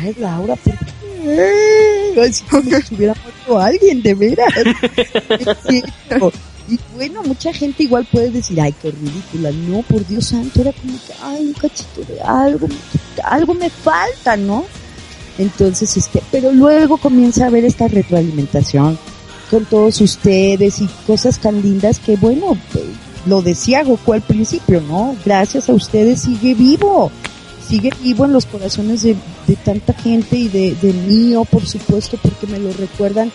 [0.00, 0.56] traes, Laura?
[0.56, 2.14] ¿Por qué?
[2.20, 4.52] Así como si hubiera muerto alguien, de veras.
[6.68, 9.50] Y bueno, mucha gente igual puede decir, ay, qué ridícula.
[9.50, 12.68] No, por Dios santo, era como que, ay, un cachito de algo,
[13.24, 14.64] algo me falta, ¿no?
[15.36, 18.96] Entonces, este, pero luego comienza a haber esta retroalimentación
[19.50, 22.84] con todos ustedes y cosas tan lindas que, bueno, pues,
[23.26, 25.16] lo decía Goku al principio, ¿no?
[25.24, 27.10] Gracias a ustedes sigue vivo,
[27.70, 29.14] sigue vivo en los corazones de,
[29.46, 33.30] de tanta gente y de, de mío, por supuesto, porque me lo recuerdan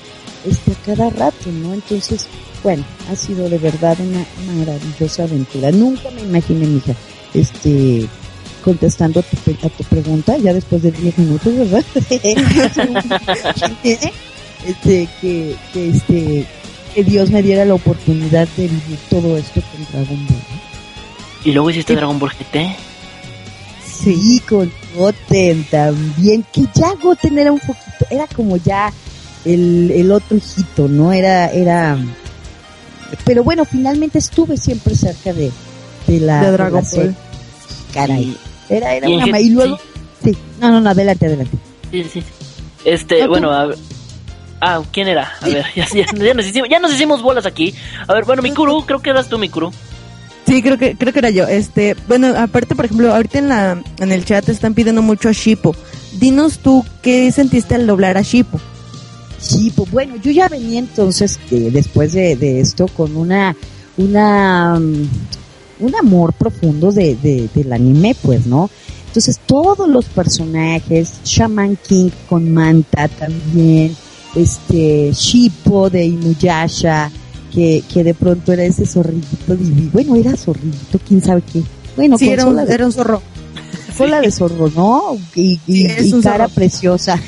[0.45, 1.73] este, a cada rato, ¿no?
[1.73, 2.27] Entonces,
[2.61, 4.25] bueno, ha sido de verdad una
[4.57, 5.71] maravillosa aventura.
[5.71, 6.93] Nunca me imaginé, mija,
[7.33, 8.07] este,
[8.63, 11.85] contestando a tu, a tu pregunta, ya después de 10 minutos, ¿verdad?
[14.65, 16.45] este, que, que este,
[16.93, 20.39] que Dios me diera la oportunidad de vivir todo esto con Dragon Ball.
[21.45, 22.94] ¿Y luego hiciste Dragon Ball GT?
[24.03, 28.91] Sí, con Goten también, que ya Goten era un poquito, era como ya
[29.45, 31.13] el, el otro hijito, ¿no?
[31.13, 31.97] Era, era,
[33.25, 35.51] pero bueno, finalmente estuve siempre cerca de,
[36.07, 37.05] de la, De la Dragon serie.
[37.07, 37.15] Ball.
[37.93, 38.37] Caray,
[38.69, 39.79] era, era y una y luego,
[40.23, 41.57] sí, no, no, no, adelante, adelante.
[41.91, 42.23] Sí, sí.
[42.83, 43.29] Este, No, tú.
[43.31, 43.77] bueno, a ver.
[44.61, 45.31] Ah, ¿quién era?
[45.41, 47.73] A ver, ya, ya- ya nos hicimos, ya nos hicimos bolas aquí.
[48.07, 49.71] A ver, bueno, Mikuru, creo que eras tú, Mikuru.
[50.45, 51.47] Sí, creo que creo que era yo.
[51.47, 55.31] Este, bueno, aparte, por ejemplo, ahorita en la en el chat están pidiendo mucho a
[55.31, 55.75] Shippo.
[56.19, 58.59] Dinos tú qué sentiste al doblar a Shippo.
[59.75, 63.55] Pues bueno, yo ya venía entonces, eh, después de, de esto, con una,
[63.97, 65.07] una, mm,
[65.81, 68.69] un amor profundo de, de- del anime, pues, ¿no?
[69.07, 73.95] Entonces, todos los personajes, Shaman King con Manta también,
[74.35, 77.11] este, Shippo de Inuyasha,
[77.55, 81.63] que, que de pronto era ese zorrillito divino, bueno, era zorrillito, quién sabe qué.
[81.95, 83.21] Bueno, Sí, era un, de- era un zorro.
[83.97, 85.17] cola de zorro, ¿no?
[85.35, 86.55] Y, y- Sí, cara zorro.
[86.55, 87.19] preciosa.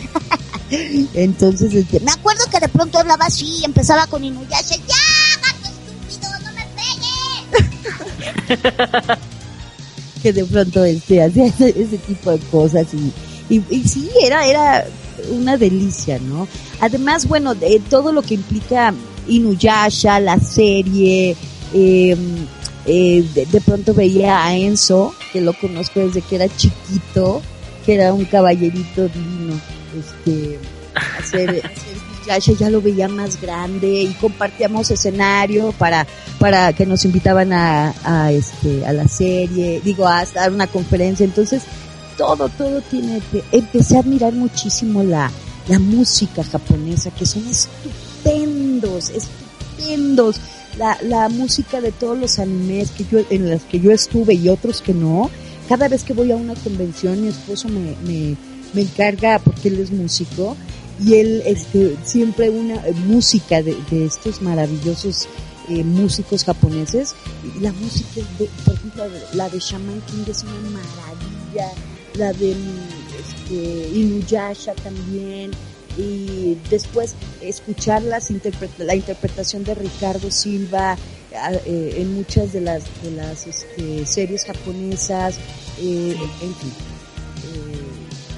[1.14, 4.76] Entonces, este, Me acuerdo que de pronto hablaba así y empezaba con Inuyasha.
[4.76, 4.96] ¡Ya,
[5.42, 5.70] gato
[6.10, 6.68] estúpido, no me
[8.50, 9.18] pegues!
[10.22, 13.14] que de pronto este hacía ese, ese tipo de cosas y,
[13.56, 14.86] y, y sí era era
[15.32, 16.48] una delicia no
[16.80, 18.94] además bueno de todo lo que implica
[19.28, 21.36] Inuyasha la serie
[21.74, 22.18] eh,
[22.86, 27.42] eh, de, de pronto veía a Enzo que lo conozco desde que era chiquito
[27.86, 29.60] que era un caballerito divino
[29.98, 30.60] este
[31.20, 36.06] hacer, hacer Inuyasha ya lo veía más grande y compartíamos escenario para,
[36.40, 41.24] para que nos invitaban a, este, a la serie, digo, a dar una conferencia.
[41.24, 41.64] Entonces,
[42.18, 45.32] todo, todo tiene, empecé a admirar muchísimo la,
[45.68, 47.48] la música japonesa, que son
[48.28, 50.36] estupendos, estupendos.
[50.78, 54.50] La, la música de todos los animes que yo, en las que yo estuve y
[54.50, 55.32] otros que no.
[55.68, 58.38] Cada vez que voy a una convención, mi esposo me, me,
[58.74, 60.56] me encarga, porque él es músico,
[61.04, 65.28] y él este, siempre una música de, de estos maravillosos
[65.70, 67.16] eh, músicos japoneses.
[67.60, 71.72] La música, de, por ejemplo, la de Shaman King es una maravilla,
[72.16, 75.52] la de este, Inuyasha también.
[75.98, 80.96] Y después escuchar las interpre la interpretación de Ricardo Silva
[81.66, 85.38] eh, en muchas de las, de las este, series japonesas,
[85.80, 86.72] eh, en fin.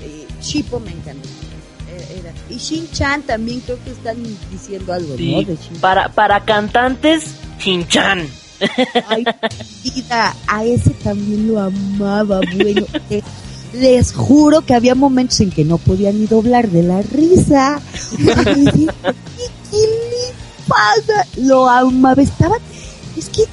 [0.03, 1.27] Eh, Shippo me encanta.
[2.17, 2.33] Era.
[2.49, 4.17] Y Shin-Chan también creo que están
[4.49, 5.41] diciendo algo, Sí, ¿no?
[5.41, 8.25] De para, para cantantes, Chinchan.
[9.07, 9.25] Ay,
[9.83, 12.85] vida, a ese también lo amaba, bueno.
[13.73, 17.82] les juro que había momentos en que no podía ni doblar de la risa.
[18.17, 18.88] Y ¿qué,
[19.71, 20.34] qué le
[20.67, 21.27] pasa?
[21.38, 22.55] Lo amaba, estaba...
[23.17, 23.43] Es que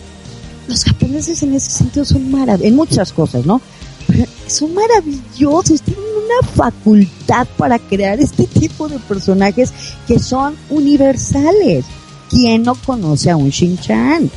[0.68, 3.60] los japoneses en ese sentido son maravillosos, en muchas cosas, ¿no?
[4.06, 9.72] Pero son maravillosos, tienen una facultad para crear este tipo de personajes
[10.06, 11.84] que son universales.
[12.30, 14.30] ¿Quién no conoce a un Shin-Chan?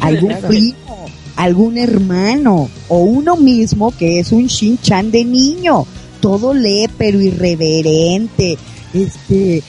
[0.00, 1.06] algún primo,
[1.40, 5.86] algún hermano o uno mismo que es un Shin-Chan de niño,
[6.20, 6.52] todo
[6.98, 8.58] pero irreverente.
[8.92, 9.62] Este,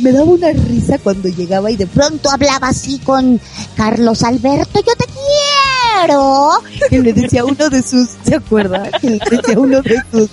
[0.00, 3.40] me daba una risa cuando llegaba y de pronto hablaba así con
[3.76, 6.50] Carlos Alberto, yo te quiero.
[6.90, 8.90] que le decía a uno de sus, ¿se acuerda?
[9.00, 10.30] Que le decía uno de sus,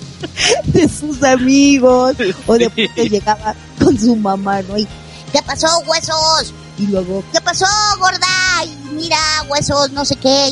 [0.65, 2.15] de sus amigos,
[2.47, 4.79] o de pronto llegaba con su mamá, ¿no?
[4.79, 4.87] Y,
[5.31, 6.53] ¿Qué pasó, huesos?
[6.81, 7.65] Y luego, ¿Qué pasó,
[7.99, 8.65] gorda?
[8.65, 9.17] Y mira,
[9.47, 10.49] huesos, no sé qué.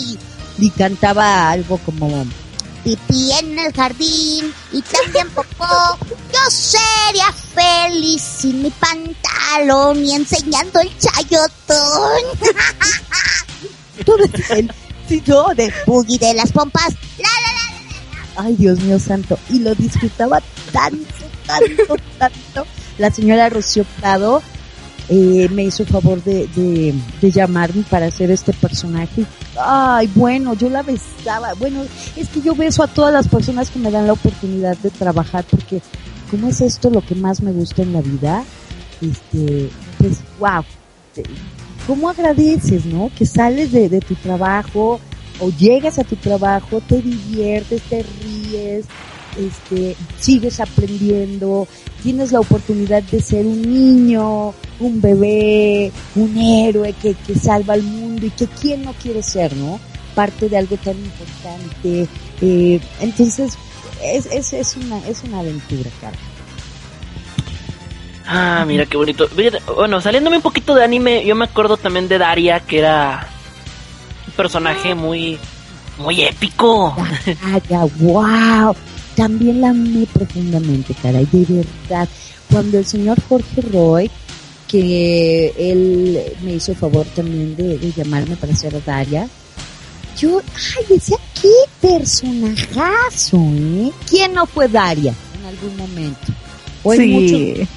[0.59, 2.25] Y cantaba algo como,
[2.83, 5.97] pipí en el jardín y también popó.
[6.31, 12.21] Yo sería feliz sin mi pantalón y enseñando el chayotón.
[14.05, 14.71] todo el,
[15.25, 16.93] no, de Boogie de las pompas.
[17.17, 18.43] La, la, la.
[18.45, 22.67] ay Dios mío santo, y lo disfrutaba tanto, tanto, tanto.
[22.99, 24.43] La señora Rocío Prado
[25.09, 29.25] eh, me hizo favor de, de, de llamarme para hacer este personaje.
[29.59, 31.53] Ay, bueno, yo la besaba.
[31.55, 31.83] Bueno,
[32.15, 35.45] es que yo beso a todas las personas que me dan la oportunidad de trabajar
[35.49, 35.81] porque
[36.29, 38.43] como es esto lo que más me gusta en la vida,
[39.01, 40.63] este, pues wow,
[41.87, 43.09] ¿cómo agradeces, no?
[43.17, 44.99] Que sales de, de tu trabajo
[45.39, 48.85] o llegas a tu trabajo, te diviertes, te ríes,
[49.39, 51.67] este, sigues aprendiendo,
[52.03, 57.83] tienes la oportunidad de ser un niño, un bebé, un héroe que, que salva al
[57.83, 59.79] mundo y que quién no quiere ser, ¿no?
[60.15, 62.07] Parte de algo tan importante.
[62.41, 63.57] Eh, entonces,
[64.03, 66.17] es, es, es, una, es una aventura, cara.
[68.31, 69.27] Ah, mira qué bonito.
[69.75, 73.27] Bueno, saliéndome un poquito de anime, yo me acuerdo también de Daria, que era
[74.27, 75.39] un personaje muy,
[75.97, 76.95] muy épico.
[77.99, 78.75] Wow.
[79.19, 82.07] También la amé profundamente, caray, de verdad.
[82.49, 84.09] Cuando el señor Jorge Roy,
[84.65, 89.27] que él me hizo favor también de, de llamarme para hacer Daria,
[90.17, 91.51] yo, ay, decía, qué
[91.81, 93.91] personajazo, ¿eh?
[94.09, 96.33] ¿Quién no fue Daria en algún momento?
[96.85, 97.67] Muchos Sí.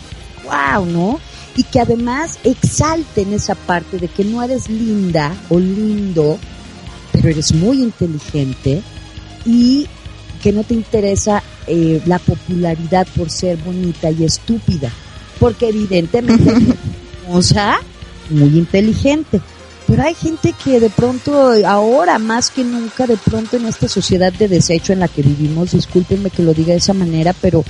[0.44, 1.20] wow, ¿no?
[1.56, 6.38] Y que además exalten esa parte de que no eres linda o lindo,
[7.10, 8.80] pero eres muy inteligente
[9.44, 9.88] y
[10.42, 14.90] que no te interesa eh, la popularidad por ser bonita y estúpida,
[15.38, 16.52] porque evidentemente
[17.24, 17.78] hermosa,
[18.30, 19.40] muy inteligente.
[19.86, 24.32] Pero hay gente que de pronto, ahora más que nunca, de pronto en esta sociedad
[24.32, 27.64] de desecho en la que vivimos, discúlpenme que lo diga de esa manera, pero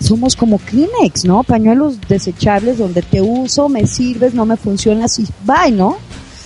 [0.00, 1.42] somos como Kleenex, ¿no?
[1.42, 5.96] Pañuelos desechables donde te uso, me sirves, no me funcionas y bye, ¿no?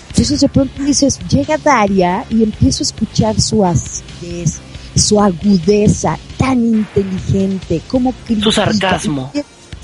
[0.09, 4.61] Entonces de pronto dices, llega Daria y empiezo a escuchar su acidez,
[4.99, 9.33] su agudeza, tan inteligente, como Su sarcasmo.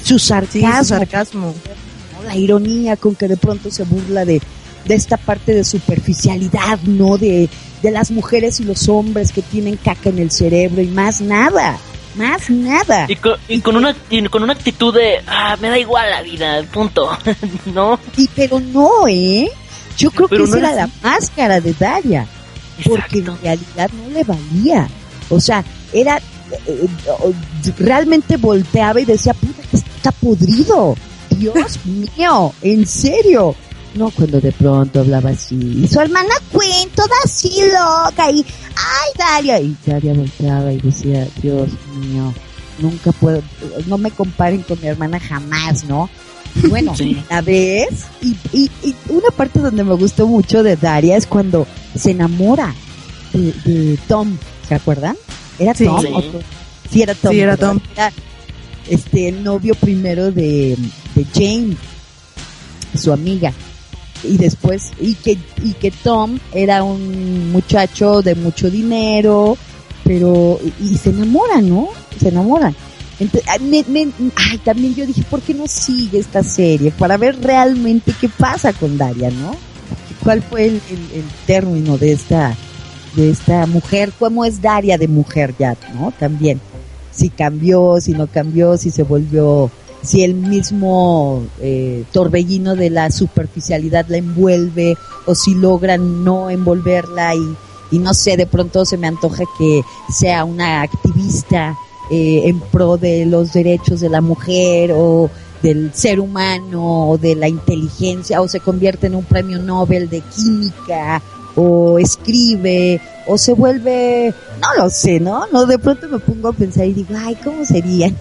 [0.02, 1.54] Su Sí, sarcasmo, su sarcasmo.
[2.16, 2.24] ¿no?
[2.28, 4.40] la ironía con que de pronto se burla de,
[4.86, 7.18] de esta parte de superficialidad, ¿no?
[7.18, 7.48] De,
[7.82, 11.78] de las mujeres y los hombres que tienen caca en el cerebro y más nada,
[12.16, 13.06] más nada.
[13.08, 16.22] Y con, y con una y con una actitud de, ah, me da igual la
[16.22, 17.10] vida, punto.
[17.74, 17.98] ¿No?
[18.16, 19.50] Y pero no, ¿eh?
[19.96, 22.26] Yo creo Pero que no esa era la máscara de Daria,
[22.84, 24.88] porque en realidad no le valía.
[25.34, 26.20] O sea, era
[26.66, 30.96] eh, eh, realmente volteaba y decía, puta, que está podrido.
[31.30, 33.54] Dios mío, en serio.
[33.94, 35.54] No, cuando de pronto hablaba así.
[35.84, 38.30] Y su hermana Queen, toda así loca.
[38.30, 38.44] Y,
[38.76, 39.60] ay, Daria.
[39.60, 42.34] Y Daria volteaba y decía, Dios mío,
[42.80, 43.40] nunca puedo,
[43.86, 46.10] no me comparen con mi hermana jamás, ¿no?
[46.56, 46.92] Y bueno,
[47.30, 51.66] la vez, y, y, y, una parte donde me gustó mucho de Daria es cuando
[51.96, 52.72] se enamora
[53.32, 54.36] de, de Tom,
[54.68, 55.16] ¿se acuerdan?
[55.58, 55.74] ¿Era.
[55.74, 56.00] Tom?
[56.00, 56.06] Sí.
[56.12, 56.40] o Tom?
[56.90, 57.32] Sí, era Tom.
[57.32, 57.56] Sí, era.
[57.56, 57.80] Tom.
[57.94, 58.12] Era,
[58.88, 60.76] este, el novio primero de,
[61.14, 61.76] de Jane,
[62.96, 63.52] su amiga.
[64.22, 69.56] Y después, y que, y que Tom era un muchacho de mucho dinero,
[70.02, 71.88] pero, y, y se enamoran, ¿no?
[72.20, 72.74] Se enamoran.
[73.20, 76.90] Entonces, ah, me- me- ay, también yo dije, ¿por qué no sigue esta serie?
[76.90, 79.54] Para ver realmente qué pasa con Daria, ¿no?
[80.22, 82.56] ¿Cuál fue el, el- el término de esta,
[83.14, 84.12] de esta mujer?
[84.18, 86.12] ¿Cómo es Daria de mujer ya, no?
[86.18, 86.60] También.
[87.10, 89.70] Si cambió, si no cambió, si se volvió,
[90.02, 94.96] si el mismo eh, torbellino de la superficialidad la envuelve,
[95.26, 97.56] o si logran no envolverla y,
[97.92, 101.76] y no sé, de pronto se me antoja que sea una activista
[102.10, 105.30] eh, en pro de los derechos de la mujer o
[105.62, 110.20] del ser humano o de la inteligencia o se convierte en un premio Nobel de
[110.20, 111.22] química
[111.56, 115.46] o escribe o se vuelve, no lo sé, ¿no?
[115.52, 118.12] No, de pronto me pongo a pensar y digo, ay, ¿cómo sería?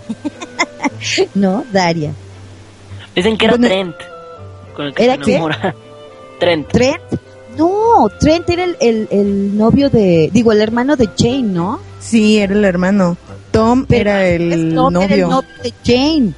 [1.35, 2.13] ¿No, Daria?
[3.15, 3.95] Dicen que era Bueno, Trent.
[4.75, 5.41] Con el que ¿era se qué?
[6.39, 6.67] Trent.
[6.69, 7.01] ¿Trent?
[7.57, 11.79] No, Trent era el, el, el novio de, digo, el hermano de Jane, ¿no?
[11.99, 13.17] Sí, era el hermano.
[13.51, 15.05] Tom Pero era el es Tom, novio.
[15.05, 16.33] Era el novio de Jane.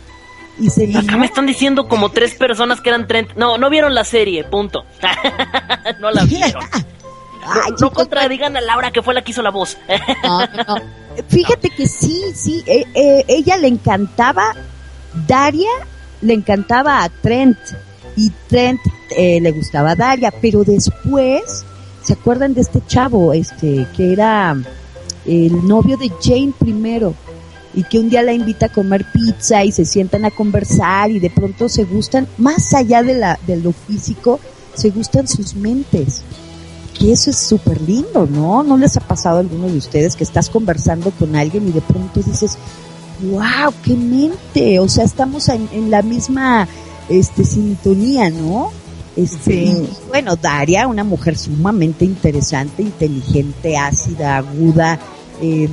[0.60, 3.34] Y se Acá me están diciendo como tres personas que eran Trent.
[3.36, 4.86] No, no vieron la serie, punto.
[6.00, 6.64] no la vieron.
[6.64, 9.78] No, Ay, no chicos, contradigan a Laura que fue la que hizo la voz.
[10.24, 10.76] No, no, no.
[11.28, 14.54] Fíjate que sí, sí, eh, eh, ella le encantaba,
[15.28, 15.70] Daria
[16.22, 17.58] le encantaba a Trent
[18.16, 18.82] y Trent
[19.16, 21.66] eh, le gustaba a Daria, pero después,
[22.04, 24.56] ¿se acuerdan de este chavo, este, que era
[25.26, 27.14] el novio de Jane primero?
[27.76, 31.20] Y que un día la invita a comer pizza y se sientan a conversar y
[31.20, 34.40] de pronto se gustan, más allá de, la, de lo físico,
[34.74, 36.24] se gustan sus mentes
[36.98, 38.64] que eso es súper lindo, ¿no?
[38.64, 41.82] ¿No les ha pasado a alguno de ustedes que estás conversando con alguien y de
[41.82, 42.58] pronto dices,
[43.22, 46.68] wow, qué mente, o sea, estamos en, en la misma
[47.10, 48.72] este, sintonía, ¿no?
[49.16, 49.88] Este, Sí.
[49.90, 55.00] y, bueno, Daria, una mujer sumamente interesante, inteligente, ácida, aguda,
[55.42, 55.70] eh,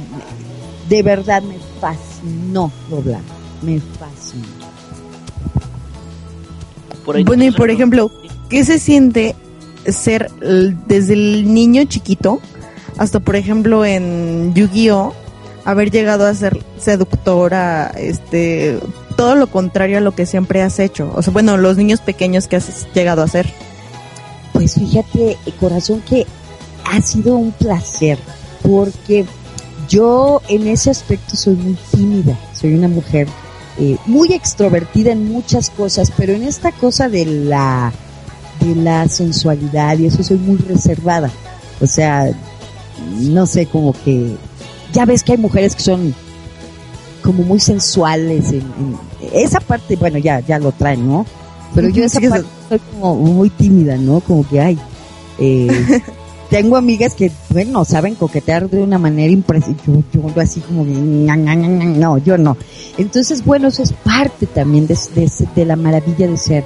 [0.88, 3.20] de verdad me fascinó doblar,
[3.60, 4.46] me fascinó.
[7.04, 8.12] Por ahí Bueno, y por ejemplo,
[8.48, 9.34] ¿qué se siente
[9.84, 10.30] ser
[10.86, 12.40] desde el niño chiquito
[12.98, 15.12] hasta, por ejemplo, en Yu-Gi-Oh,
[15.64, 18.78] haber llegado a ser seductora, este,
[19.16, 21.12] todo lo contrario a lo que siempre has hecho?
[21.16, 23.52] O sea, bueno, los niños pequeños que has llegado a ser.
[24.52, 26.28] Pues fíjate, eh, corazón, que
[26.84, 28.18] ha sido un placer,
[28.62, 29.26] porque
[29.92, 33.28] yo en ese aspecto soy muy tímida, soy una mujer
[33.78, 37.92] eh, muy extrovertida en muchas cosas, pero en esta cosa de la
[38.60, 41.30] de la sensualidad y eso soy muy reservada.
[41.80, 42.30] O sea,
[43.20, 44.36] no sé, como que
[44.92, 46.14] ya ves que hay mujeres que son
[47.22, 48.98] como muy sensuales en, en-
[49.32, 51.26] esa parte, bueno, ya ya lo traen, ¿no?
[51.74, 54.20] Pero yo esa sí, parte soy como muy tímida, ¿no?
[54.20, 54.78] Como que ay,
[55.38, 55.68] eh,
[56.52, 59.84] tengo amigas que, bueno, saben coquetear de una manera impresionante.
[60.12, 62.58] Yo, yo así como, no, yo no.
[62.98, 66.62] Entonces, bueno, eso es parte también de, de, de la maravilla de ser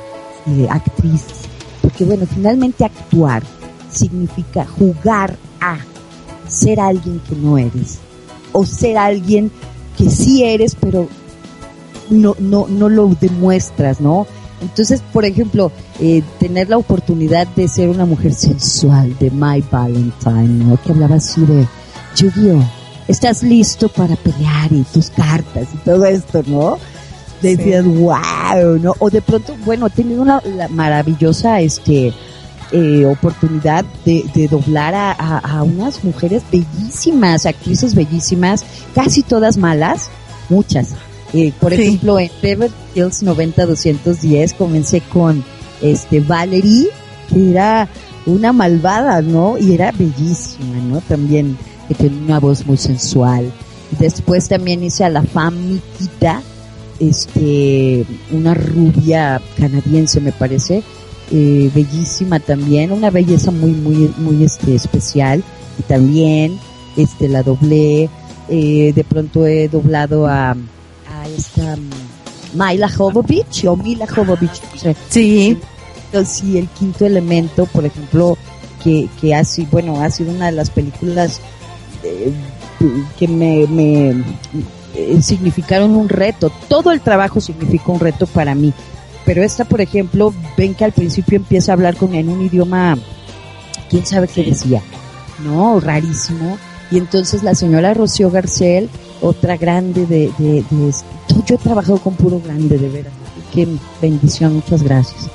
[0.48, 1.22] eh, actriz.
[1.82, 3.44] Porque, bueno, finalmente actuar
[3.88, 5.78] significa jugar a
[6.48, 7.98] ser alguien que no eres.
[8.50, 9.52] O ser alguien
[9.96, 11.06] que sí eres, pero
[12.10, 14.26] no, no, no lo demuestras, ¿no?
[14.68, 20.64] Entonces, por ejemplo, eh, tener la oportunidad de ser una mujer sensual de My Valentine,
[20.64, 20.76] ¿no?
[20.82, 21.66] Que hablaba así de,
[22.16, 22.62] Yu-Gi-Oh,
[23.08, 26.78] estás listo para pelear y tus cartas y todo esto, ¿no?
[27.42, 28.94] Decías, wow, ¿no?
[28.98, 32.12] O de pronto, bueno, he tenido una la maravillosa, este,
[32.72, 38.64] eh, oportunidad de, de doblar a, a- a unas mujeres bellísimas, actrices bellísimas,
[38.94, 40.08] casi todas malas,
[40.48, 40.88] muchas.
[41.32, 41.82] Eh, por Sí.
[41.82, 45.44] ejemplo, en Beverly Hills 90210 comencé con
[45.82, 46.88] este Valerie,
[47.32, 47.88] que era
[48.26, 49.58] una malvada, ¿no?
[49.58, 51.00] Y era bellísima, ¿no?
[51.02, 51.56] También
[51.88, 53.52] que tenía una voz muy sensual.
[53.98, 56.42] Después también hice a la Famikita,
[56.98, 60.82] este, una rubia canadiense, me parece,
[61.30, 65.42] eh, bellísima también, una belleza muy, muy, muy este, especial.
[65.78, 66.58] Y también,
[66.96, 68.08] este, la doblé,
[68.48, 70.56] eh, de pronto he doblado a
[71.36, 71.90] esta, mm,
[72.54, 74.96] Myla Jovovich o Mila Jovovich, no sé.
[75.08, 75.58] Sí.
[76.06, 78.38] Entonces, sí, el quinto elemento, por ejemplo,
[78.82, 81.40] que, que ha sido, bueno, ha sido una de las películas
[82.02, 82.32] eh,
[83.18, 84.24] que me, me
[84.94, 86.50] eh, significaron un reto.
[86.68, 88.72] Todo el trabajo significó un reto para mí.
[89.24, 92.96] Pero esta, por ejemplo, ven que al principio empieza a hablar con en un idioma,
[93.90, 94.80] quién sabe qué decía,
[95.44, 95.80] ¿no?
[95.80, 96.56] Rarísimo.
[96.92, 98.88] Y entonces la señora Rocío Garcel,
[99.20, 100.92] otra grande de, de, de-
[101.46, 103.12] yo he trabajado con puro grande, de veras.
[103.52, 103.66] Qué
[104.02, 105.28] bendición, muchas gracias.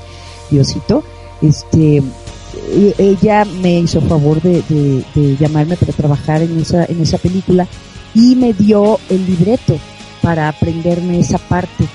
[0.50, 1.04] Diosito,
[1.42, 7.02] este, e- ella me hizo favor de, de- de llamarme para trabajar en esa, en
[7.02, 7.68] esa película
[8.14, 9.78] y me dio el libreto
[10.22, 11.86] para aprenderme esa parte,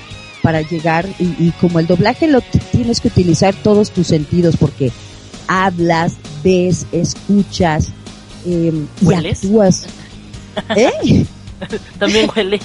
[0.41, 4.91] para llegar y, y como el doblaje lo tienes que utilizar todos tus sentidos porque
[5.47, 6.13] hablas,
[6.43, 7.89] ves, escuchas
[8.45, 9.05] eh, y
[9.43, 9.85] actúas.
[10.75, 11.25] ¿Eh?
[11.99, 12.59] También huele.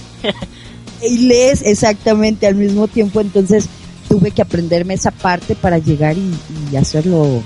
[1.03, 3.67] y lees exactamente al mismo tiempo, entonces
[4.09, 6.35] tuve que aprenderme esa parte para llegar y,
[6.71, 7.43] y hacerlo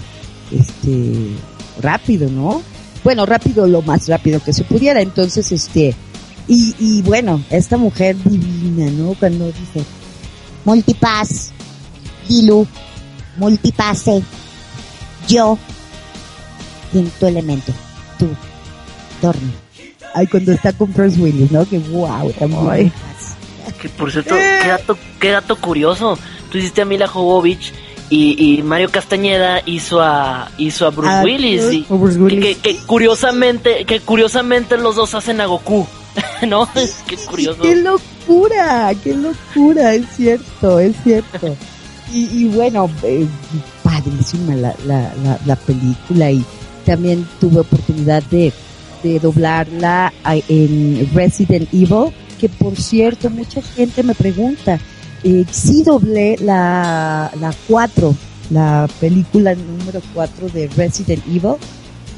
[0.51, 1.31] este
[1.81, 2.63] rápido, ¿no?
[3.05, 5.95] Bueno, rápido lo más rápido que se pudiera, entonces este
[6.49, 9.15] y, y bueno, esta mujer divina, ¿no?
[9.15, 9.85] Cuando dice,
[10.65, 11.53] Multipass,
[12.29, 12.67] Dilu,
[13.37, 14.23] multipase,
[15.29, 15.59] yo,
[16.93, 17.73] quinto elemento,
[18.19, 18.29] tú,
[19.21, 19.66] dorme.
[20.17, 21.65] Ay, cuando está con Bruce Willis, ¿no?
[21.69, 22.93] Que wow, también.
[23.81, 26.19] Que por cierto, qué dato, qué dato curioso.
[26.51, 27.73] Tú hiciste a Mila Jovovich
[28.09, 31.63] y, y Mario Castañeda hizo a hizo a Bruce Ah, Willis.
[31.73, 32.57] y- Bruce que, Willis.
[32.57, 35.87] que- que curiosamente, que curiosamente los dos hacen a Goku.
[36.49, 36.67] ¿No?
[37.07, 37.61] qué curioso.
[37.63, 38.93] ¡Qué locura!
[39.05, 39.93] ¡Qué locura!
[39.95, 41.55] Es cierto, es cierto.
[42.13, 43.27] Y, y bueno, eh,
[43.83, 46.43] padrísima la, la, la, la película y
[46.87, 48.53] también tuve oportunidad de,
[49.07, 50.13] de doblarla
[50.49, 54.81] en Resident Evil, que por cierto, mucha gente me pregunta,
[55.23, 58.15] eh, sí doblé la, la 4,
[58.51, 61.55] la película número 4 de Resident Evil,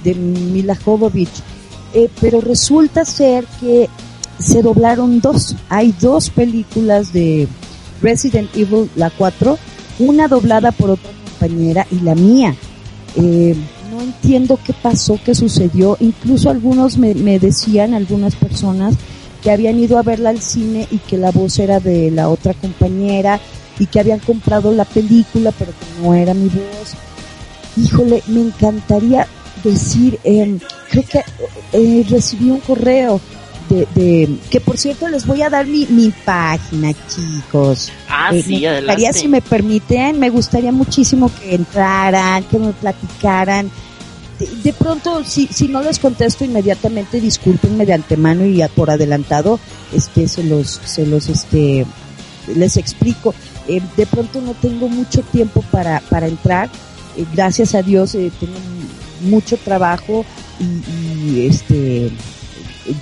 [0.03, 1.43] de Mila Jovovich,
[1.93, 3.89] eh, pero resulta ser que
[4.39, 5.57] se doblaron dos.
[5.69, 7.49] Hay dos películas de
[8.01, 9.59] Resident Evil, la 4,
[9.99, 12.55] una doblada por otra compañera y la mía.
[13.17, 13.55] Eh,
[13.91, 15.97] no entiendo qué pasó, qué sucedió.
[16.01, 18.95] Incluso algunos me, me decían, algunas personas,
[19.43, 22.55] que habían ido a verla al cine y que la voz era de la otra
[22.55, 23.41] compañera
[23.79, 26.95] y que habían comprado la película, pero que no era mi voz.
[27.77, 29.27] Híjole, me encantaría
[29.63, 30.59] decir, eh,
[30.91, 31.23] creo que
[31.73, 33.21] eh, recibí un correo
[33.69, 37.91] de, de, que por cierto les voy a dar mi, mi página, chicos.
[38.09, 39.13] Ah, Eh, sí, me gustaría, adelante.
[39.15, 43.71] si me permiten, me gustaría muchísimo que entraran, que me platicaran.
[44.39, 48.91] De, de pronto, si, si no les contesto inmediatamente, discúlpenme de antemano y a- por
[48.91, 49.59] adelantado,
[49.93, 51.85] este, se los, se los, este,
[52.55, 53.35] les explico.
[53.67, 56.71] Eh, de pronto no tengo mucho tiempo para, para entrar.
[57.17, 58.55] Eh, gracias a Dios eh, tengo
[59.23, 60.25] mucho trabajo
[60.61, 62.11] y, y, este,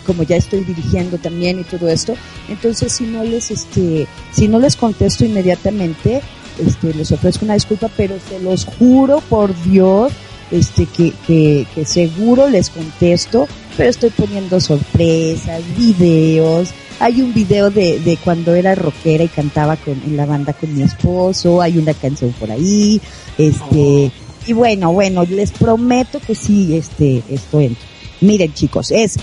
[0.05, 2.15] como ya estoy dirigiendo también y todo esto,
[2.49, 6.21] entonces si no les, este, si no les contesto inmediatamente,
[6.65, 10.13] este, les ofrezco una disculpa, pero se los juro por Dios,
[10.51, 17.71] este, que, que, que seguro les contesto, pero estoy poniendo sorpresas, videos, hay un video
[17.71, 21.79] de, de cuando era rockera y cantaba con, en la banda con mi esposo, hay
[21.79, 23.01] una canción por ahí,
[23.37, 24.11] este,
[24.47, 27.85] y bueno, bueno, les prometo que sí, este, esto entra.
[28.21, 29.17] Miren chicos, es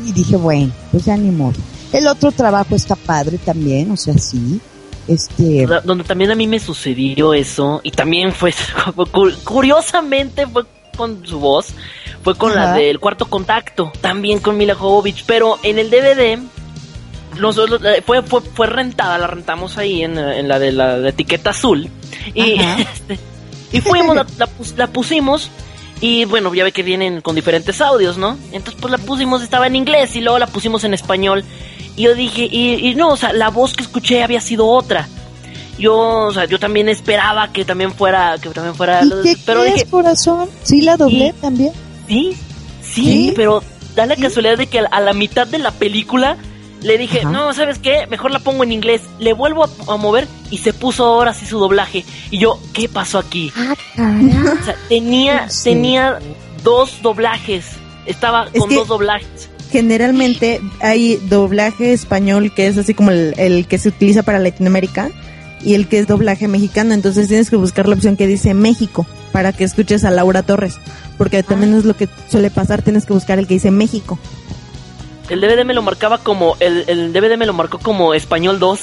[0.06, 1.58] Y dije, bueno, pues ya ni modo.
[1.92, 4.60] El otro trabajo está padre también, o sea, sí.
[5.08, 8.54] Este, Donde también a mí me sucedió eso, y también fue,
[9.44, 10.64] curiosamente fue
[10.96, 11.68] con su voz,
[12.22, 16.38] fue con la del cuarto contacto, también con Mila Jovovich, pero en el DVD
[17.38, 20.14] nosotros eh, fue, fue, fue rentada, la rentamos ahí en,
[20.48, 21.88] la de la etiqueta azul
[22.34, 23.18] y este,
[23.72, 24.16] y fuimos,
[24.76, 25.50] la, pusimos
[26.00, 28.38] y bueno, ya ve que vienen con diferentes audios, ¿no?
[28.52, 31.44] Entonces pues la pusimos, estaba en inglés y luego la pusimos en español
[31.96, 35.08] y yo dije, y, no, o sea, la voz que escuché había sido otra.
[35.78, 35.96] Yo,
[36.26, 40.48] o sea, yo también esperaba que también fuera, que también fuera, ¿Y pero dije, corazón?
[40.62, 41.72] Sí la doblé también.
[42.06, 42.36] Sí,
[42.82, 43.62] sí, pero
[43.94, 46.36] da la casualidad de que a la mitad de la película
[46.82, 48.06] le dije, no, ¿sabes qué?
[48.08, 49.02] Mejor la pongo en inglés.
[49.18, 52.04] Le vuelvo a, mover y se puso ahora sí su doblaje.
[52.30, 53.52] Y yo, ¿qué pasó aquí?
[53.56, 56.18] Ah, o sea, tenía, tenía
[56.62, 57.66] dos doblajes.
[58.06, 59.50] Estaba con dos doblajes.
[59.70, 65.10] Generalmente hay doblaje español que es así como el, el que se utiliza para Latinoamérica
[65.62, 66.94] y el que es doblaje mexicano.
[66.94, 70.78] Entonces tienes que buscar la opción que dice México para que escuches a Laura Torres.
[71.18, 74.18] Porque también es lo que suele pasar, tienes que buscar el que dice México.
[75.30, 78.80] El DVD me lo marcaba como, el, el DVD me lo marcó como Español 2.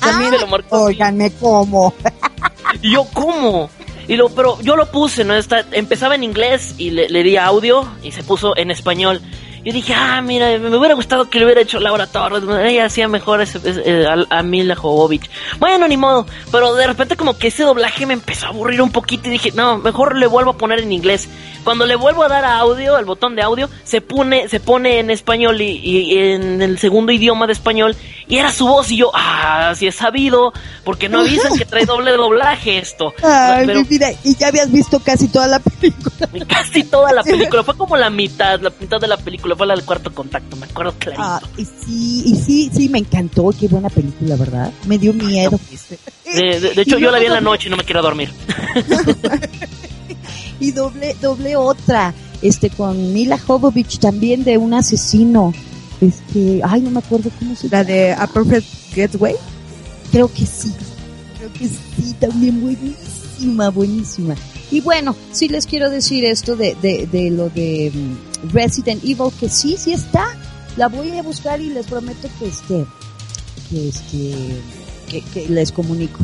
[0.00, 0.84] También me lo marcó.
[0.84, 1.92] Óigame, ¿cómo?
[2.82, 3.68] y yo, ¿cómo?
[4.08, 5.34] Y lo, pero yo lo puse, ¿no?
[5.34, 9.20] Está, empezaba en inglés y le, le di audio y se puso en español.
[9.66, 12.44] Yo dije, ah, mira, me hubiera gustado que le hubiera hecho Laura Torres.
[12.64, 15.28] Ella hacía mejor ese, eh, a, Mila Jovovich.
[15.58, 16.24] Bueno, ni modo.
[16.52, 19.50] Pero de repente como que ese doblaje me empezó a aburrir un poquito y dije,
[19.56, 21.28] no, mejor le vuelvo a poner en inglés.
[21.64, 25.00] Cuando le vuelvo a dar a audio, el botón de audio, se pone, se pone
[25.00, 27.96] en español y, en el segundo idioma de español.
[28.28, 30.52] Y era su voz y yo, ah, si he sabido,
[30.84, 33.12] porque no avisan que trae doble doblaje esto.
[33.24, 36.46] Ay, mira, y ya habías visto casi toda la película.
[36.46, 39.74] Casi toda la película, fue como la mitad, la mitad de la película fue la
[39.74, 41.22] del cuarto contacto, me acuerdo clarito.
[41.22, 44.72] Ah, y sí, y sí, sí, me encantó, qué buena película, ¿verdad?
[44.86, 45.58] Me dio miedo.
[46.24, 48.30] De, hecho, yo la vi en la noche y no me quiero dormir.
[50.60, 55.52] y doble, doble otra, este, con Mila Jovovich también de un asesino.
[56.00, 57.82] Este, ay, no me acuerdo cómo se llama.
[57.82, 59.34] La de A Perfect Getaway.
[60.12, 60.72] Creo que sí,
[61.36, 64.34] creo que sí, también buenísima, buenísima.
[64.70, 69.30] Y bueno, sí les quiero decir esto de, de, de lo de mm, Resident Evil,
[69.38, 70.36] que sí, sí está.
[70.76, 72.86] La voy a buscar y les prometo que este,
[73.70, 76.18] que este, que, les comunico.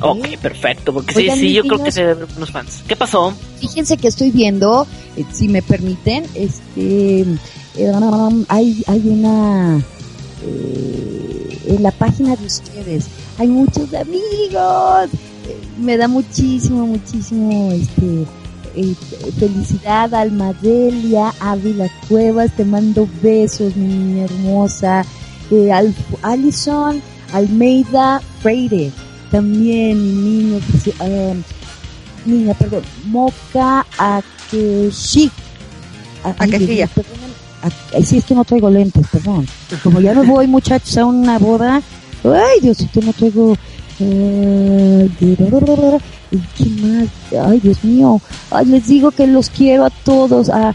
[0.00, 2.82] Ok, perfecto, porque sí, sí, yo creo que se deben unos fans.
[2.86, 3.34] ¿Qué pasó?
[3.58, 7.22] Fíjense que estoy viendo, eh, si me permiten, este,
[7.76, 7.92] eh,
[8.48, 9.78] hay, hay una,
[10.42, 13.06] eh, en la página de ustedes,
[13.38, 15.10] hay muchos amigos
[15.78, 18.26] me da muchísimo, muchísimo este,
[18.76, 18.94] eh,
[19.38, 25.04] felicidad, Almadelia, Ávila Cuevas, te mando besos, mi niña hermosa,
[25.50, 25.70] eh,
[26.22, 27.00] Alison,
[27.32, 28.92] Almeida Freire,
[29.30, 30.60] también mi niño,
[31.00, 31.34] eh,
[32.26, 35.30] niña, perdón, Moca Akeshi,
[36.22, 36.88] Akeshia.
[38.04, 39.46] Sí, es que no traigo lentes, perdón.
[39.82, 41.82] Como ya no voy, muchachos, a una boda,
[42.24, 43.56] ay, Diosito, no traigo
[44.00, 47.08] eh, ¿Qué más?
[47.48, 48.20] Ay, Dios mío.
[48.50, 50.48] Ay, les digo que los quiero a todos.
[50.50, 50.74] A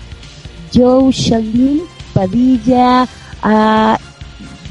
[0.73, 1.81] Joe Shalin
[2.13, 3.07] Padilla,
[3.41, 3.97] a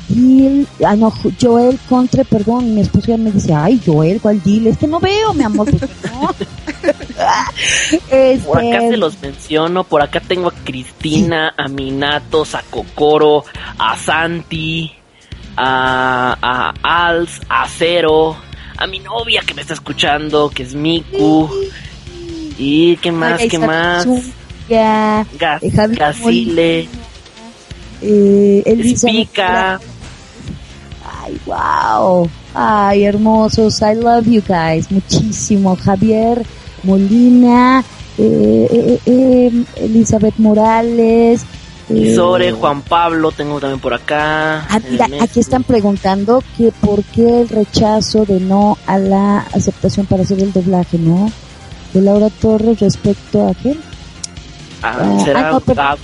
[0.08, 4.66] Gil, ah, no, Joel Contre, perdón, mi esposo ya me dice, ay, Joel, ¿cuál Gil?
[4.66, 5.68] Es que no veo, mi amor.
[8.10, 13.44] Este, por acá se los menciono, por acá tengo a Cristina, a Minato, a Kokoro,
[13.78, 14.92] a Santi,
[15.56, 18.36] a, a Als, a Cero,
[18.76, 21.48] a mi novia que me está escuchando, que es Miku.
[22.58, 24.06] Y qué más, qué más.
[24.68, 26.88] Ya, Gas, Gasile.
[28.02, 28.62] Eh,
[31.04, 32.30] Ay, wow.
[32.54, 33.80] Ay, hermosos.
[33.82, 34.90] I love you guys.
[34.90, 35.76] Muchísimo.
[35.76, 36.44] Javier
[36.82, 37.84] Molina,
[38.18, 41.44] eh, eh, eh, eh Elizabeth Morales,
[42.14, 44.66] sobre Juan Pablo, tengo también por acá.
[44.68, 50.06] Ah, mira, aquí están preguntando que por qué el rechazo de no a la aceptación
[50.06, 51.30] para hacer el doblaje, ¿no?
[51.92, 53.76] De Laura Torres respecto a qué?
[54.82, 55.96] Ah, ah será ah,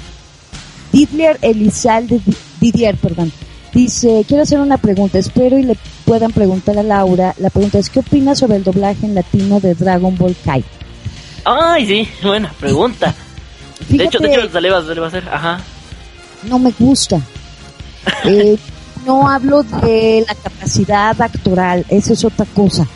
[0.92, 2.20] Didier Elizalde,
[2.60, 3.32] Didier, perdón.
[3.72, 7.34] Dice, quiero hacer una pregunta, espero y le puedan preguntar a Laura.
[7.38, 10.64] La pregunta es, ¿qué opinas sobre el doblaje en latino de Dragon Ball Kai?
[11.44, 13.14] Ay, sí, buena pregunta.
[13.88, 15.60] de hecho, de hecho, le va, a hacer, ajá
[16.44, 17.20] no me gusta.
[18.24, 18.56] Eh,
[19.04, 22.86] no hablo de la capacidad actoral, eso es otra cosa.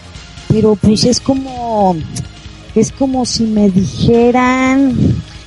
[0.48, 1.96] Pero pues es como,
[2.74, 4.96] es como si me dijeran,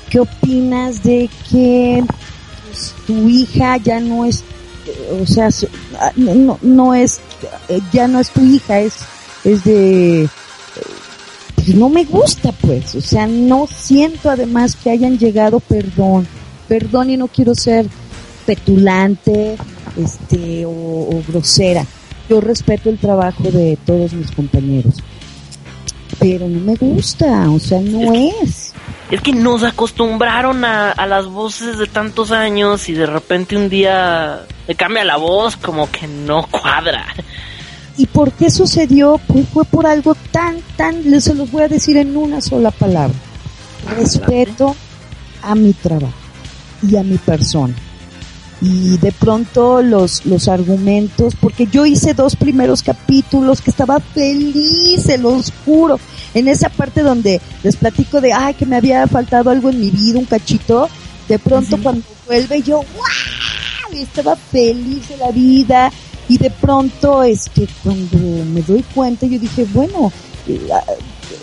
[0.09, 2.03] ¿qué opinas de que
[2.65, 4.43] pues, tu hija ya no es,
[5.21, 5.49] o sea,
[5.99, 7.19] ah, no, no es,
[7.67, 8.93] eh, ya no es tu hija, es,
[9.43, 10.29] es de,
[11.55, 16.27] pues no me gusta pues, o sea, no siento además que hayan llegado, perdón,
[16.67, 17.87] perdón y no quiero ser
[18.45, 19.57] petulante,
[19.97, 21.85] este, o, grosera.
[22.29, 24.95] Yo respeto el trabajo de todos mis compañeros,
[26.19, 28.73] pero no me gusta, o sea, no es.
[29.11, 33.69] Es que nos acostumbraron a, a, las voces de tantos años y de repente un
[33.69, 37.05] día le cambia la voz como que no cuadra.
[37.97, 39.19] ¿Y por qué sucedió?
[39.27, 42.71] Pues fue por algo tan, tan, les se los voy a decir en una sola
[42.71, 43.13] palabra.
[43.97, 44.75] Respeto
[45.43, 46.22] a mi trabajo
[46.87, 47.73] y a mi persona.
[48.61, 55.03] Y de pronto los, los argumentos, porque yo hice dos primeros capítulos que estaba feliz,
[55.03, 55.99] se los juro,
[56.33, 59.89] en esa parte donde les platico de, ay, que me había faltado algo en mi
[59.89, 60.87] vida, un cachito,
[61.27, 63.99] de pronto cuando vuelve yo, ¡wow!
[64.01, 65.91] estaba feliz de la vida
[66.27, 70.11] y de pronto, este, cuando me doy cuenta, yo dije, bueno,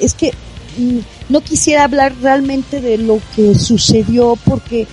[0.01, 0.33] es que
[0.79, 4.87] mm, no quisiera hablar realmente de lo que sucedió porque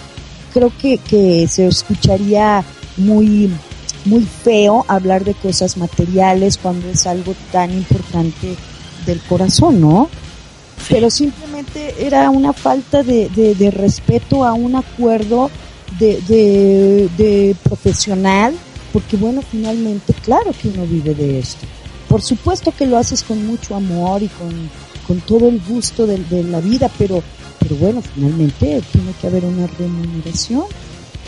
[0.58, 2.64] creo que, que se escucharía
[2.98, 3.52] muy,
[4.06, 8.56] muy feo hablar de cosas materiales cuando es algo tan importante
[9.06, 10.10] del corazón, ¿no?
[10.90, 15.52] Pero simplemente era una falta de, de, respeto a un acuerdo
[16.00, 18.56] de, de, de, profesional,
[18.94, 21.68] porque bueno, finalmente, claro que uno vive de esto.
[22.08, 24.70] Por supuesto que lo haces con mucho amor y con,
[25.06, 27.22] con todo el gusto de, de la vida, pero
[27.68, 30.64] pero bueno, finalmente tiene que haber una remuneración.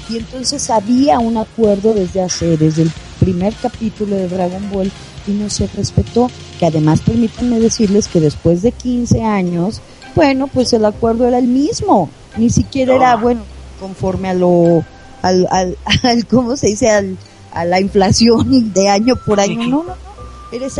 [0.09, 4.91] Y entonces había un acuerdo desde hace, desde el primer capítulo de Dragon Ball
[5.27, 9.81] y no se respetó, que además permítanme decirles que después de 15 años,
[10.15, 13.41] bueno, pues el acuerdo era el mismo, ni siquiera era, bueno,
[13.79, 14.83] conforme a lo,
[15.21, 16.89] al, al, al ¿cómo se dice?
[16.89, 17.17] Al,
[17.51, 20.09] a la inflación de año por año, no, no, no.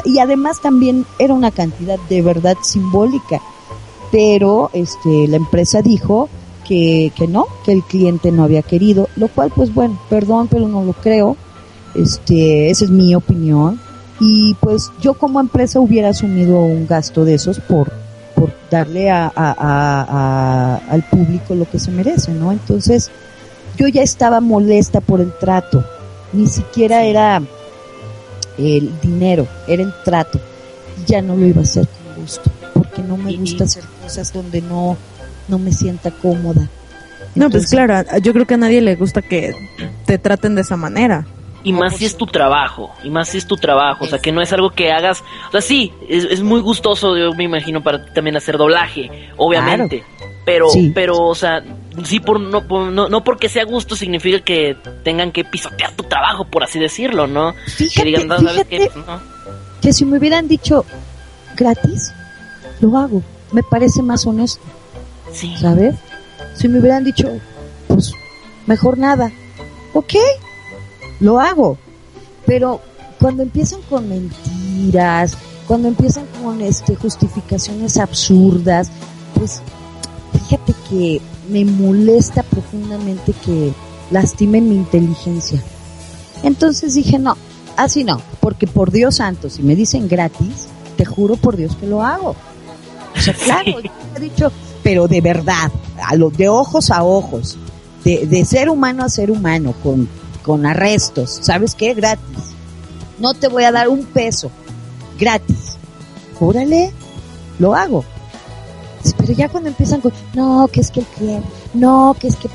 [0.06, 3.40] Y además también era una cantidad de verdad simbólica
[4.12, 6.30] pero este la empresa dijo
[6.68, 10.68] que, que no, que el cliente no había querido, lo cual pues bueno, perdón, pero
[10.68, 11.36] no lo creo.
[11.96, 13.80] Este, esa es mi opinión.
[14.20, 17.92] Y pues yo como empresa hubiera asumido un gasto de esos por
[18.36, 22.54] por darle a, a, a, al público lo que se merece, ¿no?
[22.54, 23.12] Entonces,
[23.76, 25.84] yo ya estaba molesta por el trato,
[26.32, 27.42] ni siquiera era
[28.58, 30.40] el dinero, era el trato,
[31.06, 32.50] ya no lo iba a hacer con gusto
[32.90, 34.98] porque no me gusta hacer cosas donde no,
[35.48, 36.68] no me sienta cómoda.
[37.36, 39.54] no, pues claro, yo creo que a nadie le gusta que
[40.06, 41.26] te traten de esa manera.
[41.62, 44.32] Y más si es tu trabajo, y más si es tu trabajo, o sea, que
[44.32, 48.06] no es algo que hagas, o sea, sí, es, muy gustoso, yo me imagino, para
[48.06, 50.06] ti también hacer doblaje, obviamente,
[50.46, 51.62] pero, pero, o sea,
[52.06, 56.46] sí, por, no, no, no, porque sea gusto significa que tengan que pisotear tu trabajo,
[56.46, 57.54] por así decirlo, ¿no?
[57.94, 58.90] que digan, ¿sabes qué?
[59.82, 60.86] Que si me hubieran dicho
[61.58, 62.14] gratis,
[62.82, 63.22] lo hago.
[63.52, 64.64] Me parece más honesto.
[65.32, 65.56] Sí.
[65.60, 65.96] ¿Sabes?
[66.56, 67.28] Si me hubieran dicho,
[67.88, 68.12] pues
[68.68, 69.32] mejor nada.
[69.94, 70.14] Ok,
[71.20, 71.78] lo hago.
[72.46, 72.82] Pero
[73.20, 78.92] cuando empiezan con mentiras, cuando empiezan con este justificaciones absurdas,
[79.36, 79.62] pues
[80.34, 83.74] fíjate que me molesta profundamente que
[84.12, 85.62] lastimen mi inteligencia.
[86.44, 87.38] Entonces dije, no,
[87.76, 90.68] así no, porque por Dios santo, si me dicen gratis,
[90.98, 92.36] te juro por Dios que lo hago.
[93.24, 93.80] Sea, claro,
[94.16, 94.52] he dicho,
[94.84, 95.72] pero de verdad,
[96.06, 97.58] a los de ojos a ojos,
[98.04, 100.08] de, de ser humano a ser humano, con,
[100.42, 101.94] con arrestos, ¿sabes qué?
[101.94, 102.56] Gratis.
[103.20, 104.50] No te voy a dar un peso,
[105.20, 105.78] gratis.
[106.40, 106.94] Órale,
[107.60, 108.06] lo hago.
[109.18, 112.50] Pero ya cuando empiezan con, no, que es que el cliente, no, que es que,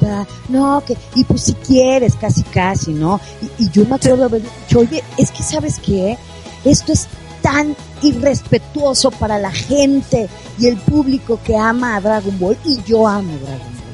[0.49, 3.21] no, que, y pues si quieres, casi, casi, ¿no?
[3.59, 6.19] Y, yo me acuerdo haber dicho, oye, es que sabes qué,
[6.65, 7.09] esto es
[7.45, 13.07] tan irrespetuoso para la gente y el público que ama a Dragon Ball y yo
[13.07, 13.85] amo Dragon Ball.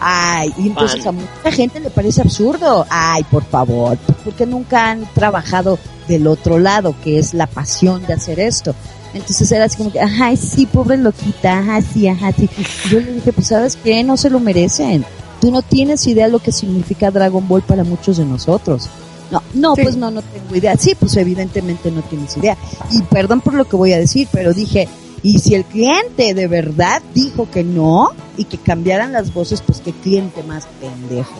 [0.00, 2.84] Ay, y entonces a mucha gente le parece absurdo.
[2.90, 5.78] Ay, por favor, porque nunca han trabajado
[6.08, 8.74] del otro lado, que es la pasión de hacer esto.
[9.14, 12.50] Entonces era así como que, ajá, sí, pobre loquita, ajá, sí, ajá, sí.
[12.90, 15.06] yo le dije, pues sabes qué, no se lo merecen.
[15.40, 18.90] Tú no tienes idea lo que significa Dragon Ball para muchos de nosotros.
[19.34, 20.76] No, no, pues no, no tengo idea.
[20.76, 22.56] Sí, pues evidentemente no tienes idea.
[22.90, 24.88] Y perdón por lo que voy a decir, pero dije,
[25.22, 29.80] y si el cliente de verdad dijo que no y que cambiaran las voces, pues
[29.80, 31.34] qué cliente más pendejo.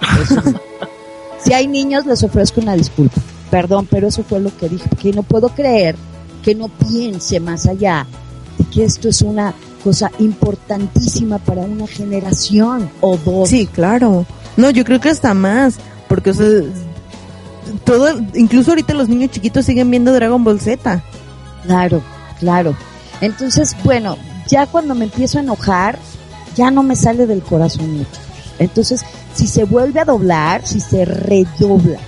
[1.40, 3.20] Si hay niños, les ofrezco una disculpa.
[3.50, 5.96] Perdón, pero eso fue lo que dije, porque no puedo creer
[6.42, 8.06] que no piense más allá
[8.58, 13.48] de que esto es una cosa importantísima para una generación o dos.
[13.48, 14.26] Sí, claro.
[14.56, 15.76] No, yo creo que hasta más,
[16.08, 16.46] porque o sea,
[17.84, 21.02] todo, incluso ahorita los niños chiquitos siguen viendo Dragon Ball Z.
[21.64, 22.02] Claro,
[22.38, 22.76] claro.
[23.20, 24.16] Entonces, bueno,
[24.48, 25.98] ya cuando me empiezo a enojar,
[26.56, 28.20] ya no me sale del corazón mucho.
[28.58, 29.04] Entonces,
[29.34, 31.98] si se vuelve a doblar, si se redobla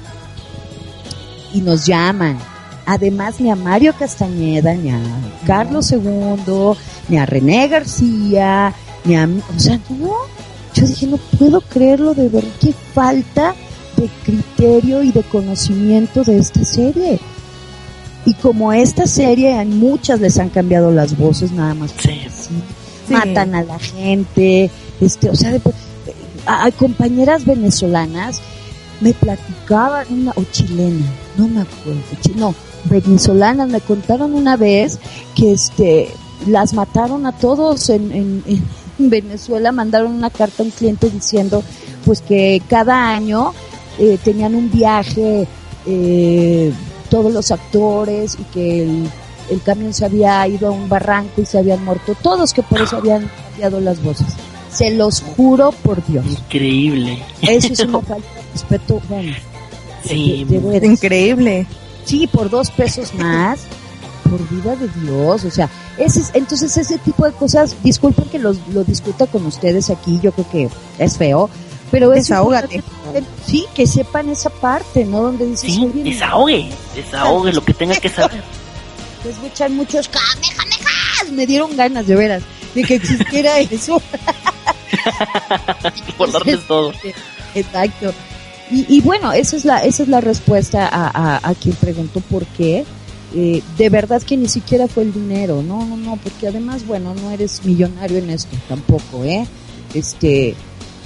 [1.53, 2.39] y nos llaman,
[2.87, 5.01] además ni a Mario Castañeda, ni a
[5.47, 6.73] Carlos II,
[7.09, 9.29] ni a René García, ni a...
[9.57, 10.13] O sea, no,
[10.75, 13.55] yo dije, no puedo creerlo de verdad, qué falta
[14.01, 17.19] de criterio y de conocimiento de esta serie.
[18.27, 21.93] Y como esta serie, a muchas les han cambiado las voces nada más.
[21.99, 22.21] Sí.
[23.07, 23.13] Sí.
[23.15, 24.71] Matan a la gente,
[25.01, 25.61] este, o sea, de-
[26.47, 28.41] a- hay compañeras venezolanas
[29.01, 31.07] me platicaban una o chilena,
[31.39, 32.01] no me acuerdo,
[32.37, 34.99] no, venezolanas me contaron una vez
[35.35, 36.11] que este
[36.47, 41.63] las mataron a todos en, en- en Venezuela, mandaron una carta a un cliente diciendo
[42.05, 43.55] pues que cada año
[44.01, 45.47] eh, tenían un viaje
[45.87, 46.73] eh,
[47.09, 49.09] todos los actores y que el,
[49.51, 52.81] el camión se había ido a un barranco y se habían muerto todos, que por
[52.81, 54.27] eso habían cambiado las voces.
[54.73, 56.25] Se los juro por Dios.
[56.27, 57.23] Increíble.
[57.43, 59.01] Eso es una falta de respeto.
[59.09, 59.33] Bueno,
[60.05, 60.91] Sí, de- de veras.
[60.91, 61.67] Increíble.
[62.05, 63.61] Sí, por dos pesos más.
[64.29, 68.39] Por vida de Dios, o sea, ese es- entonces ese tipo de cosas, disculpen que
[68.39, 70.69] los, lo discuta con ustedes aquí, yo creo que
[71.05, 71.51] es feo,
[71.91, 72.82] pero es Desahógate.
[73.47, 75.22] sí, que sepan esa parte, ¿no?
[75.22, 78.43] Donde dices, Sí, desahogue, desahogue lo que tenga que saber.
[79.24, 82.43] voy a echar muchos kamehamehas, me dieron ganas, de veras,
[82.74, 84.01] de que existiera eso.
[86.18, 86.93] Por darles todo.
[87.55, 88.12] Exacto.
[88.70, 92.20] Y, y bueno, esa es la, esa es la respuesta a, a, a quien preguntó
[92.20, 92.84] por qué.
[93.34, 97.14] Eh, de verdad que ni siquiera fue el dinero, no, no, no, porque además, bueno,
[97.14, 99.47] no eres millonario en esto tampoco, ¿eh?
[99.95, 100.57] Este,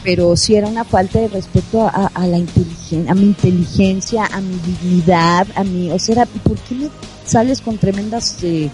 [0.05, 4.41] pero sí era una falta de respeto a, a la inteligencia, a mi inteligencia, a
[4.41, 6.89] mi dignidad, a mi, o sea, era, ¿por qué me
[7.27, 8.71] sales con tremendas eh,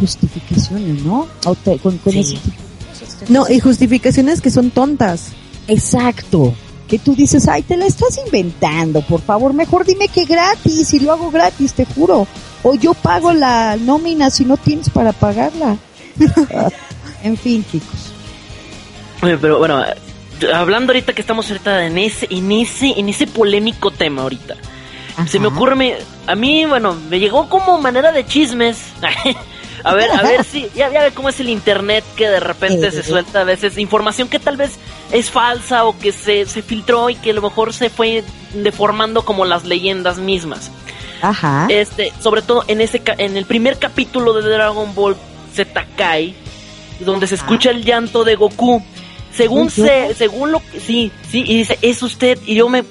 [0.00, 1.26] justificaciones, no?
[1.46, 2.18] O te- con, con Sí.
[2.20, 3.30] ese tipo de cosas.
[3.30, 5.28] No, y justificaciones que son tontas.
[5.68, 6.52] Exacto.
[6.88, 10.98] Que tú dices, ay, te la estás inventando, por favor, mejor dime que gratis y
[11.00, 12.26] lo hago gratis, te juro.
[12.64, 15.76] O yo pago la nómina si no tienes para pagarla.
[17.24, 18.10] En fin, chicos.
[19.20, 19.80] Pero bueno,
[20.54, 24.54] hablando ahorita que estamos ahorita en ese, en ese, en ese polémico tema ahorita.
[25.26, 28.78] Se me ocurre, me- a mí, bueno, me llegó como manera de chismes.
[29.84, 32.90] a ver, a ver si, ya, ya ve cómo es el internet que de repente
[32.90, 34.72] se suelta a veces información que tal vez
[35.12, 38.24] es falsa o que se, se filtró y que a lo mejor se fue
[38.54, 40.70] deformando como las leyendas mismas.
[41.20, 41.66] Ajá.
[41.68, 45.14] Este, sobre todo en ese en el primer capítulo de Dragon Ball
[45.54, 46.34] Z Kai,
[47.00, 48.82] donde se escucha el llanto de Goku.
[49.34, 52.84] Según se, según lo que sí, sí, y dice, "Es usted" y yo me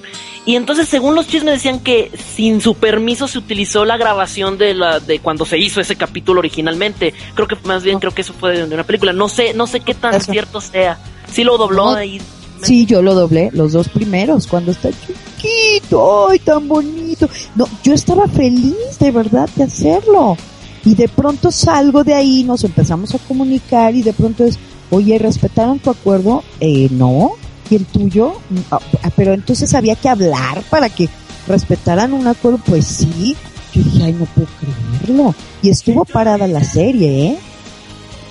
[0.43, 4.73] y entonces según los chismes decían que sin su permiso se utilizó la grabación de
[4.73, 7.13] la de cuando se hizo ese capítulo originalmente.
[7.35, 9.13] Creo que más bien creo que eso fue de una película.
[9.13, 10.31] No sé, no sé qué tan Eso.
[10.31, 10.97] cierto sea.
[11.31, 11.95] Sí lo dobló No.
[11.95, 12.19] ahí.
[12.63, 17.29] Sí, yo lo doblé, los dos primeros, cuando está chiquito, ay, tan bonito.
[17.55, 20.37] No, yo estaba feliz de verdad de hacerlo.
[20.83, 24.57] Y de pronto salgo de ahí, nos empezamos a comunicar y de pronto es,
[24.91, 26.43] oye, ¿respetaron tu acuerdo?
[26.59, 27.31] Eh, no.
[27.69, 28.33] ¿Y el tuyo?
[28.69, 31.09] Ah, ah, pero entonces había que hablar para que
[31.47, 32.59] respetaran un acuerdo.
[32.65, 33.35] Pues sí.
[33.73, 35.33] Yo dije, ay, no puedo creerlo.
[35.61, 37.39] Y estuvo parada la serie, ¿eh?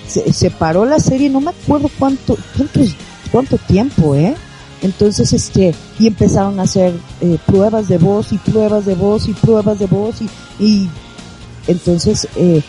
[0.07, 2.95] Se, se paró la serie, no me acuerdo cuánto, cuántos
[3.31, 4.35] cuánto tiempo, ¿eh?
[4.81, 9.33] Entonces, este, y empezaron a hacer eh, pruebas de voz y pruebas de voz y
[9.33, 10.29] pruebas de voz y,
[10.63, 10.89] y
[11.67, 12.61] entonces, eh,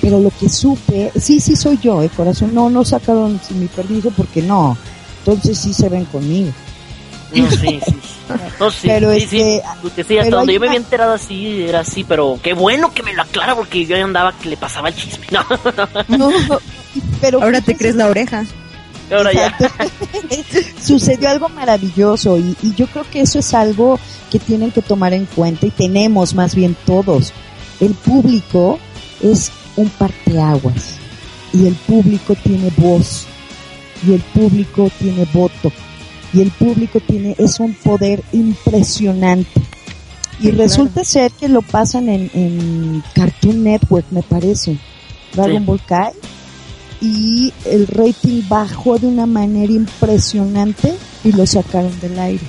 [0.00, 3.66] pero lo que supe, sí, sí soy yo, eh, corazón, no, no sacaron sin mi
[3.66, 4.76] permiso porque no,
[5.18, 6.52] entonces sí se ven conmigo.
[7.34, 7.96] No, sí, sí.
[8.58, 9.60] No, sí, Pero sí, este, sí.
[9.82, 12.54] Porque sí, hasta pero donde hay yo me había enterado así, era así, pero qué
[12.54, 15.26] bueno que me lo aclara porque yo andaba que le pasaba el chisme.
[15.30, 15.44] No,
[16.08, 16.30] No,
[17.20, 18.44] pero Ahora te crees la oreja.
[19.12, 19.56] ahora ya.
[20.82, 25.12] Sucedió algo maravilloso y, y yo creo que eso es algo que tienen que tomar
[25.12, 27.32] en cuenta y tenemos más bien todos.
[27.80, 28.78] El público
[29.22, 30.96] es un parteaguas
[31.52, 33.26] y el público tiene voz
[34.06, 35.72] y el público tiene voto
[36.32, 39.60] y el público tiene es un poder impresionante.
[40.38, 44.76] Y Sí, resulta ser que lo pasan en, en Cartoon Network, me parece.
[45.32, 45.64] Dragon Sí.
[45.64, 46.12] Ball Kai
[47.00, 52.44] y el rating bajó de una manera impresionante y lo sacaron del aire.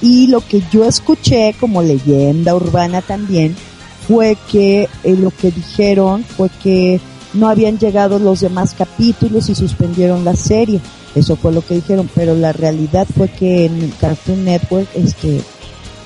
[0.00, 3.56] Y lo que yo escuché como leyenda urbana también
[4.08, 6.98] fue que eh, lo que dijeron fue que
[7.34, 10.80] no habían llegado los demás capítulos y suspendieron la serie.
[11.14, 15.42] Eso fue lo que dijeron, pero la realidad fue que en Cartoon Network este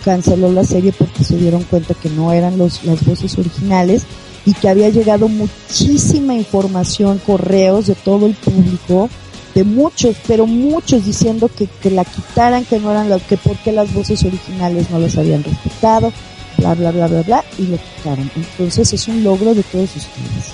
[0.04, 4.02] canceló la serie porque se dieron cuenta que no eran los, las voces originales
[4.44, 9.08] y que había llegado muchísima información, correos de todo el público,
[9.54, 13.70] de muchos, pero muchos diciendo que, que la quitaran, que no eran las, que porque
[13.70, 16.12] las voces originales no las habían respetado,
[16.58, 18.30] bla, bla, bla, bla, bla, y lo quitaron.
[18.36, 20.52] Entonces es un logro de todos ustedes.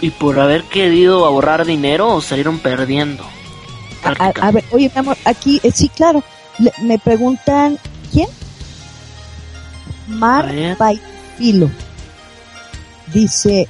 [0.00, 3.24] Y por haber querido ahorrar dinero, salieron perdiendo.
[4.04, 6.22] A, a- ver, oye, mi amor, aquí, eh, sí, claro,
[6.58, 7.78] le- me preguntan,
[8.12, 8.28] ¿quién?
[10.06, 10.50] Mar.
[10.78, 11.68] Paifilo.
[13.12, 13.68] Dice,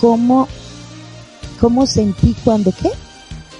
[0.00, 0.48] ¿cómo,
[1.60, 2.90] cómo sentí cuando qué?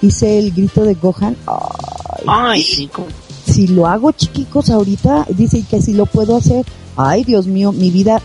[0.01, 1.35] Hice el grito de Gohan.
[1.47, 3.07] Ay, Ay, sí, como-
[3.53, 6.65] si lo hago chiquicos ahorita, dice que si lo puedo hacer.
[6.95, 8.21] Ay, Dios mío, mi vida,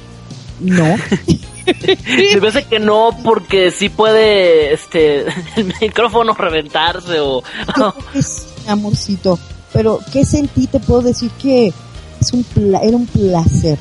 [0.61, 0.85] no.
[1.67, 5.27] Me parece que no, porque sí puede este
[5.57, 7.43] el micrófono reventarse o.
[7.43, 9.39] Yo creo que sí, amorcito.
[9.73, 10.67] Pero, ¿qué sentí?
[10.67, 11.73] Te puedo decir que
[12.21, 13.79] es un pla- era un placer.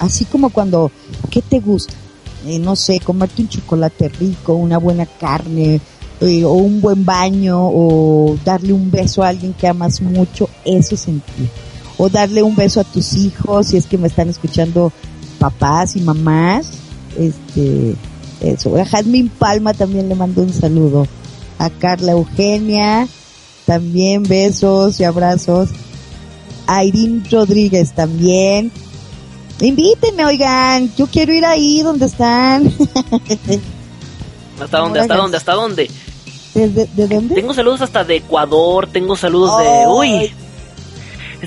[0.00, 0.90] Así como cuando,
[1.30, 1.94] ¿qué te gusta?
[2.46, 5.80] Eh, no sé, comerte un chocolate rico, una buena carne,
[6.20, 10.96] eh, o un buen baño, o darle un beso a alguien que amas mucho, eso
[10.96, 11.48] sentí.
[11.96, 14.92] O darle un beso a tus hijos, si es que me están escuchando
[15.38, 16.70] papás y mamás.
[17.18, 17.94] Este,
[18.40, 18.76] eso.
[18.76, 21.06] A Jazmín Palma también le mando un saludo.
[21.58, 23.06] A Carla Eugenia,
[23.66, 25.70] también besos y abrazos.
[26.66, 28.70] A Irene Rodríguez también.
[29.60, 32.66] Invítenme, oigan, yo quiero ir ahí donde están.
[34.60, 35.00] ¿Hasta dónde?
[35.00, 35.36] ¿Hasta dónde?
[35.36, 35.90] ¿Hasta dónde?
[36.54, 37.34] ¿Desde, ¿De dónde?
[37.34, 39.86] Tengo saludos hasta de Ecuador, tengo saludos de.
[39.88, 40.32] Uy.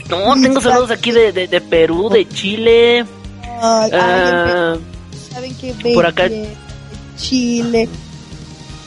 [0.10, 3.06] No, tengo saludos aquí de, de, de Perú, de Chile.
[3.62, 4.76] Ay, ah,
[5.32, 6.30] ¿Saben qué por acá-?
[7.18, 7.88] Chile,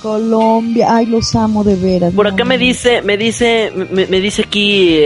[0.02, 2.12] Colombia, ay, los amo de veras.
[2.12, 5.00] por no, acá me dice, me dice, me, me dice aquí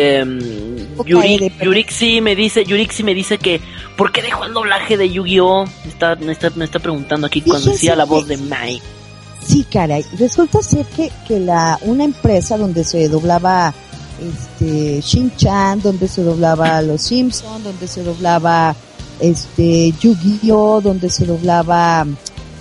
[0.97, 3.61] Poca Yuri, Yurixi me dice, Yurixi me dice que
[3.97, 5.65] ¿por qué dejó el doblaje de Yu-Gi-Oh?
[5.87, 9.00] Está, me está, me está preguntando aquí cuando decía la voz de Mike.
[9.47, 10.05] Sí, caray.
[10.19, 13.73] Resulta ser que, que la, una empresa donde se doblaba
[14.21, 18.75] este Shin-Chan, donde se doblaba Los Simpson, donde se doblaba
[19.19, 22.07] este Yu-Gi-Oh, donde se doblaba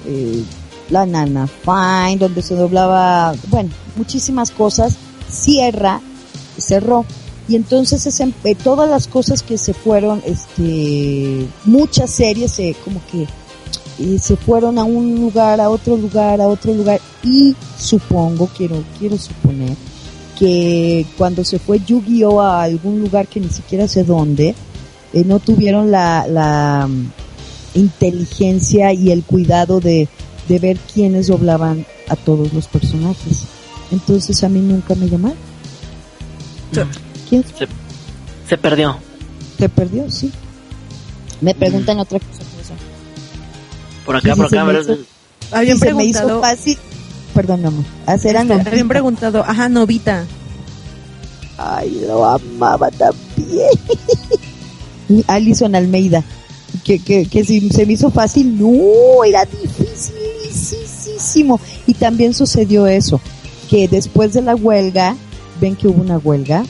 [0.06, 0.44] eh,
[0.90, 4.96] La Nana Fine, donde se doblaba, bueno, muchísimas cosas,
[5.30, 6.00] cierra,
[6.58, 7.06] cerró.
[7.50, 13.02] Y entonces ese- eh, todas las cosas que se fueron, este, muchas series se como
[13.12, 13.28] que
[14.00, 18.84] y se fueron a un lugar, a otro lugar, a otro lugar y supongo, quiero,
[18.98, 19.76] quiero suponer
[20.38, 24.56] que cuando se fue Yu-Gi-Oh a algún lugar que ni siquiera sé dónde,
[25.12, 27.12] eh, no tuvieron la, la mm,
[27.76, 30.08] inteligencia y el cuidado de,
[30.48, 33.44] de ver quiénes doblaban a todos los personajes.
[33.92, 35.38] Entonces a mí nunca me llamaron.
[37.28, 37.44] ¿Quién
[38.48, 38.98] Se perdió.
[39.58, 40.10] te perdió?
[40.10, 40.32] Sí.
[41.42, 42.49] Me preguntan otra cosa.
[44.10, 44.66] Por acá, por acá,
[45.52, 46.80] Habían se me hizo preguntado, fácil.
[47.36, 47.86] Perdón, amor.
[48.08, 48.72] Hacer a este, Novita.
[48.72, 50.26] habían preguntado, ajá, Novita.
[51.60, 53.70] Ay, lo amaba también.
[55.28, 56.24] Alison Almeida.
[56.84, 61.60] Que, que, que si se me hizo fácil, no, era dificilísimo.
[61.86, 63.22] Y también sucedió eso,
[63.70, 65.16] que después de la huelga,
[65.62, 66.66] ven que hubo una huelga,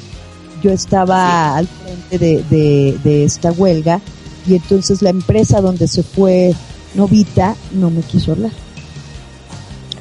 [0.61, 4.01] yo estaba al frente de, de, de esta huelga
[4.45, 6.53] y entonces la empresa donde se fue
[6.95, 8.51] Novita no me quiso hablar.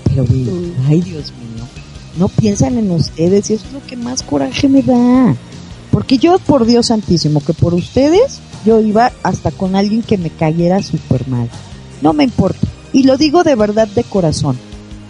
[0.04, 0.24] Pero,
[0.88, 1.64] ay Dios mío,
[2.18, 5.36] no piensan en ustedes y eso es lo que más coraje me da.
[5.90, 10.30] Porque yo, por Dios santísimo, que por ustedes, yo iba hasta con alguien que me
[10.30, 11.48] cayera súper mal.
[12.02, 12.66] No me importa.
[12.92, 14.58] Y lo digo de verdad de corazón.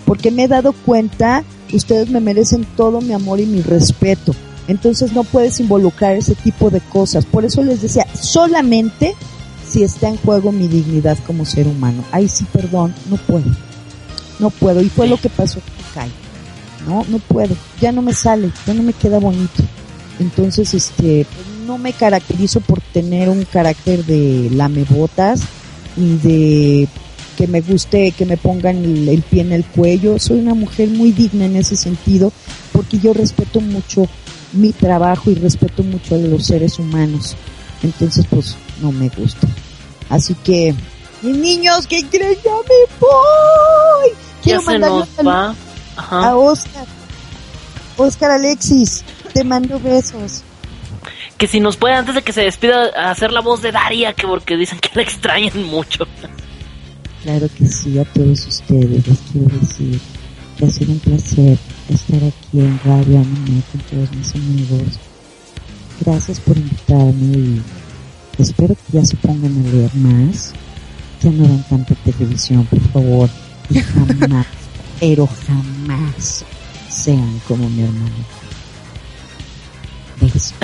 [0.05, 4.35] Porque me he dado cuenta, ustedes me merecen todo mi amor y mi respeto.
[4.69, 7.25] Entonces no puedes involucrar ese tipo de cosas.
[7.25, 9.15] Por eso les decía, solamente
[9.69, 12.05] si está en juego mi dignidad como ser humano.
[12.11, 13.45] Ay, sí, perdón, no puedo.
[14.39, 14.81] No puedo.
[14.81, 16.11] Y fue lo que pasó con Kai.
[16.87, 17.55] No, no puedo.
[17.81, 19.63] Ya no me sale, ya no me queda bonito.
[20.19, 21.27] Entonces, este,
[21.67, 25.43] no me caracterizo por tener un carácter de lamebotas
[25.97, 26.89] y de
[27.37, 30.19] que me guste que me pongan el, el pie en el cuello.
[30.19, 32.33] Soy una mujer muy digna en ese sentido
[32.73, 34.09] porque yo respeto mucho
[34.53, 37.37] mi trabajo y respeto mucho a los seres humanos.
[37.83, 39.47] Entonces, pues, no me gusta.
[40.09, 40.75] Así que,
[41.23, 42.37] mis niños, ¿qué creen?
[42.45, 44.11] Ya me voy.
[44.43, 45.55] Quiero mandarle a
[45.97, 46.37] Ajá.
[46.37, 46.87] Oscar.
[47.97, 50.43] Oscar Alexis, te mando besos.
[51.37, 54.27] que si nos puede, antes de que se despida, hacer la voz de Daria, que
[54.27, 56.07] porque dicen que la extrañan mucho.
[57.23, 60.01] Claro que sí, a todos ustedes les quiero decir
[60.57, 61.59] que ha sido un placer
[61.89, 64.99] estar aquí en Radio Anime con todos mis amigos.
[66.01, 67.63] Gracias por invitarme y
[68.39, 70.53] espero que ya se pongan a leer más.
[71.23, 73.29] Ya no ven tanta televisión, por favor.
[73.71, 73.81] Y
[74.19, 74.47] jamás,
[75.01, 76.45] pero jamás
[76.91, 78.15] sean como mi hermano.
[80.21, 80.55] Besos.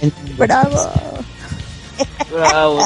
[0.00, 0.90] El mundo Bravo.
[2.32, 2.78] Bravo.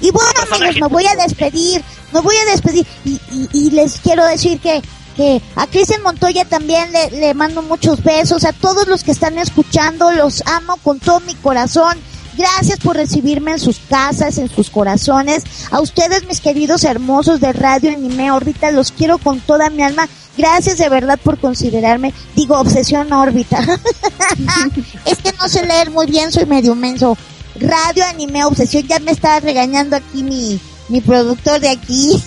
[0.00, 3.98] Y bueno, amigos, me voy a despedir, me voy a despedir y, y- y les
[4.00, 4.82] quiero decir que,
[5.16, 9.38] que a Cristian Montoya también le, le mando muchos besos, a todos los que están
[9.38, 11.98] escuchando, los amo con todo mi corazón.
[12.40, 15.42] Gracias por recibirme en sus casas, en sus corazones.
[15.70, 20.08] A ustedes, mis queridos hermosos de Radio Anime, ahorita los quiero con toda mi alma.
[20.38, 23.58] Gracias de verdad por considerarme, digo, obsesión órbita.
[25.04, 27.14] es que no sé leer muy bien, soy medio menso.
[27.56, 32.22] Radio Anime Obsesión, ya me está regañando aquí mi, mi productor de aquí.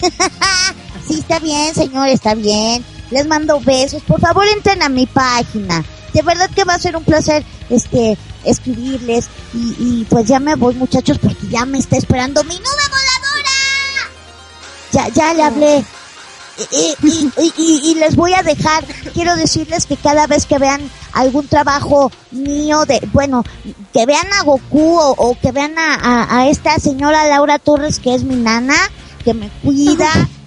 [1.08, 2.86] sí, está bien, señor, está bien.
[3.10, 4.04] Les mando besos.
[4.04, 5.84] Por favor, entren a mi página.
[6.14, 8.16] De verdad que va a ser un placer este
[8.46, 9.26] escribirles.
[9.54, 14.12] Y, y pues ya me voy, muchachos, porque ya me está esperando mi nube voladora.
[14.92, 15.86] Ya, ya le hablé.
[16.72, 18.86] Y, y- y- y- y les voy a dejar,
[19.16, 23.44] quiero decirles que cada vez que vean algún trabajo mío de, bueno,
[23.92, 28.00] que vean a Goku o, o que vean a, a- a esta señora Laura Torres
[28.00, 28.76] que es mi nana,
[29.26, 30.10] que me cuida,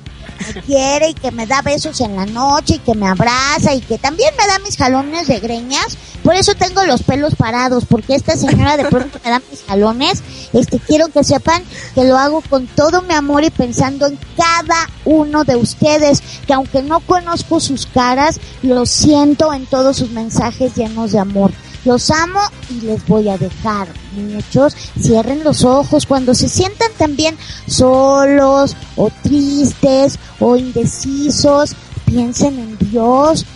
[0.54, 3.80] me quiere y que me da besos en la noche y que me abraza y
[3.80, 5.96] que también me da mis jalones de greñas.
[6.22, 10.22] Por eso tengo los pelos parados, porque esta señora de pronto me da mis jalones.
[10.52, 11.62] Este, quiero que sepan
[11.94, 16.52] que lo hago con todo mi amor y pensando en cada uno de ustedes, que
[16.52, 21.52] aunque no conozco sus caras, lo siento en todos sus mensajes llenos de amor.
[21.86, 24.76] Los amo y les voy a dejar, muchos.
[25.00, 27.36] Cierren los ojos cuando se sientan también
[27.68, 31.76] solos o tristes o indecisos.
[32.04, 33.46] Piensen en Dios,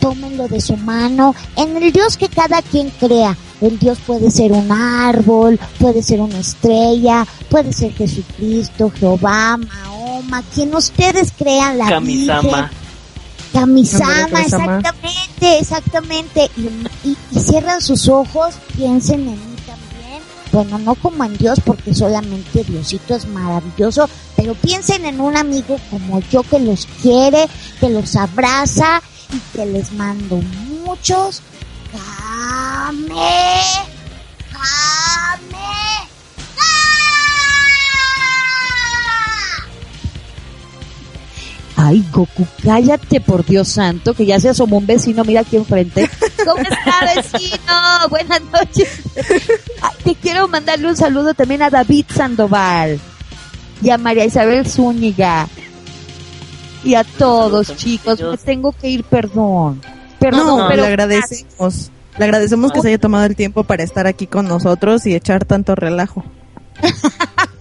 [0.00, 3.36] tómenlo de su mano, en el Dios que cada quien crea.
[3.60, 10.42] El Dios puede ser un árbol, puede ser una estrella, puede ser Jesucristo, Jehová, Mahoma,
[10.54, 12.28] quien ustedes crean, la Virgen.
[12.28, 12.48] Kamisama.
[12.48, 12.70] Ándale,
[13.52, 14.40] Kamisama.
[14.42, 14.88] exactamente,
[15.58, 16.50] exactamente.
[16.56, 20.22] Y, y- cierran sus ojos, piensen en mí también.
[20.52, 25.76] Bueno, no como en Dios, porque solamente Diosito es maravilloso, pero piensen en un amigo
[25.90, 27.48] como yo que los quiere,
[27.80, 30.36] que los abraza y que les mando
[30.84, 31.42] muchos
[31.92, 33.14] Kame,
[34.52, 35.83] Kame,
[41.86, 46.08] Ay, Goku, cállate, por Dios santo, que ya se asomó un vecino, mira aquí enfrente.
[46.42, 47.74] ¿Cómo está, vecino?
[48.10, 49.00] Buenas noches.
[49.82, 52.98] Ay, te quiero mandarle un saludo también a David Sandoval
[53.82, 55.46] y a María Isabel Zúñiga
[56.84, 58.20] y a todos, Saludos, chicos.
[58.20, 59.82] Me tengo que ir, perdón.
[60.18, 61.90] Perdón, No, pero le agradecemos.
[62.16, 65.44] Le agradecemos que se haya tomado el tiempo para estar aquí con nosotros y echar
[65.44, 66.24] tanto relajo.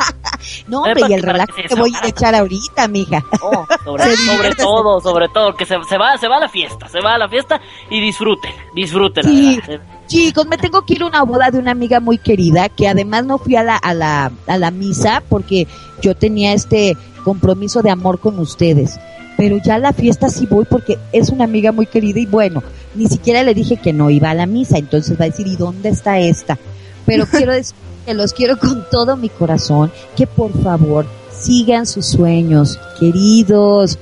[0.67, 3.23] no, hombre, y el relajo que voy a echar ahorita, mija.
[3.41, 7.01] Oh, sobre, todo, sobre todo, que se, se va, se va a la fiesta, se
[7.01, 9.23] va a la fiesta y disfruten, disfruten.
[9.23, 9.59] Sí.
[10.07, 13.25] Chicos, me tengo que ir a una boda de una amiga muy querida que además
[13.25, 15.67] no fui a la, a la, a la misa porque
[16.01, 18.99] yo tenía este compromiso de amor con ustedes.
[19.35, 22.61] Pero ya a la fiesta sí voy porque es una amiga muy querida y bueno,
[22.93, 25.55] ni siquiera le dije que no iba a la misa, entonces va a decir, ¿y
[25.55, 26.57] dónde está esta?
[27.05, 27.75] Pero quiero decir
[28.05, 33.97] que los quiero con todo mi corazón, que por favor sigan sus sueños, queridos,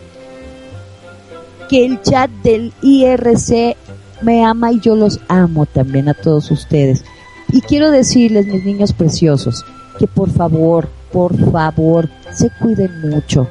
[1.70, 3.78] que el chat del IRC
[4.22, 7.04] me ama y yo los amo también a todos ustedes.
[7.52, 9.66] Y quiero decirles, mis niños preciosos,
[9.98, 13.48] que por favor, por favor, se cuiden mucho.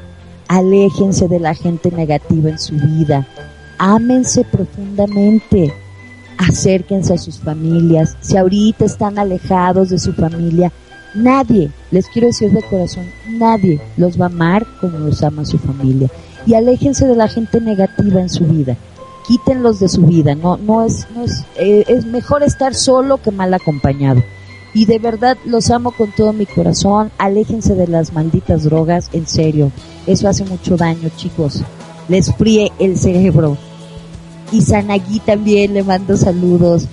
[0.49, 3.27] Aléjense de la gente negativa en su vida.
[3.79, 5.73] Ámense profundamente.
[6.41, 8.17] Acérquense a sus familias.
[8.21, 10.73] Si ahorita están alejados de su familia,
[11.15, 15.59] nadie, les quiero decir de corazón, nadie los va a amar como los ama su
[15.59, 16.09] familia.
[16.47, 18.77] Y aléjense de la gente negativa en su vida
[19.31, 23.31] quítenlos de su vida, no, no es, no es, eh, es mejor estar solo que
[23.31, 24.25] mal acompañado.
[24.75, 29.29] Y de verdad los amo con todo mi corazón, aléjense de las malditas drogas, en
[29.29, 29.71] serio,
[30.09, 31.63] eso hace mucho daño, chicos,
[32.09, 33.57] les fríe el cerebro.
[34.53, 36.87] Y Sanagui también le mando saludos,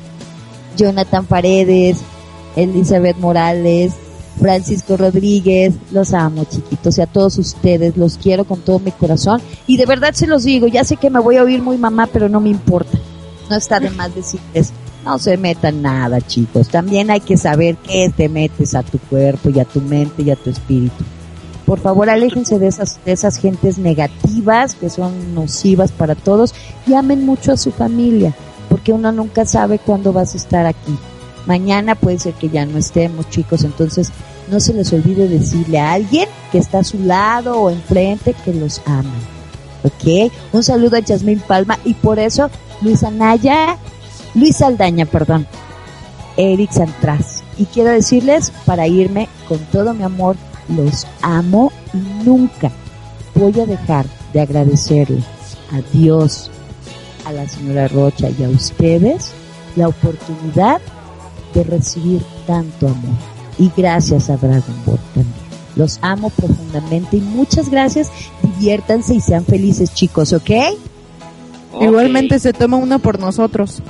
[0.78, 1.98] Jonathan Paredes,
[2.56, 3.94] Elizabeth Morales,
[4.40, 9.42] Francisco Rodríguez, los amo chiquitos y a todos ustedes, los quiero con todo mi corazón
[9.66, 12.08] y de verdad se los digo, ya sé que me voy a oír muy mamá,
[12.12, 13.00] pero no me importa,
[13.50, 14.72] no está de más decirles,
[15.04, 16.68] no se metan nada, chicos.
[16.68, 20.32] También hay que saber qué te metes a tu cuerpo y a tu mente y
[20.32, 21.04] a tu espíritu.
[21.68, 26.56] Por favor, aléjense de esas, de esas gentes negativas que son nocivas para todos
[26.88, 28.34] y amen mucho a su familia,
[28.70, 30.98] porque uno nunca sabe cuándo vas a estar aquí.
[31.46, 34.14] Mañana puede ser que ya no estemos, chicos, entonces
[34.50, 38.54] no se les olvide decirle a alguien que está a su lado o enfrente que
[38.54, 39.12] los ama.
[39.84, 40.32] ¿Ok?
[40.54, 42.50] Un saludo a Jasmine Palma y por eso
[42.82, 43.76] Luis Anaya,
[44.36, 45.46] Luis Aldaña, perdón,
[46.38, 47.44] Eric Santras.
[47.58, 50.38] Y quiero decirles, para irme con todo mi amor,
[50.70, 52.72] los amo y nunca
[53.36, 55.24] voy a dejar de agradecerle
[55.72, 56.50] a Dios,
[57.26, 59.32] a la señora Rocha y a ustedes
[59.76, 60.82] la oportunidad
[61.54, 63.16] de recibir tanto amor.
[63.58, 65.48] Y gracias a Dragon Ball también.
[65.76, 68.12] Los amo profundamente y muchas gracias.
[68.42, 70.50] Diviértanse y sean felices, chicos, ¿ok?
[71.80, 73.82] Igualmente se toma uno por nosotros.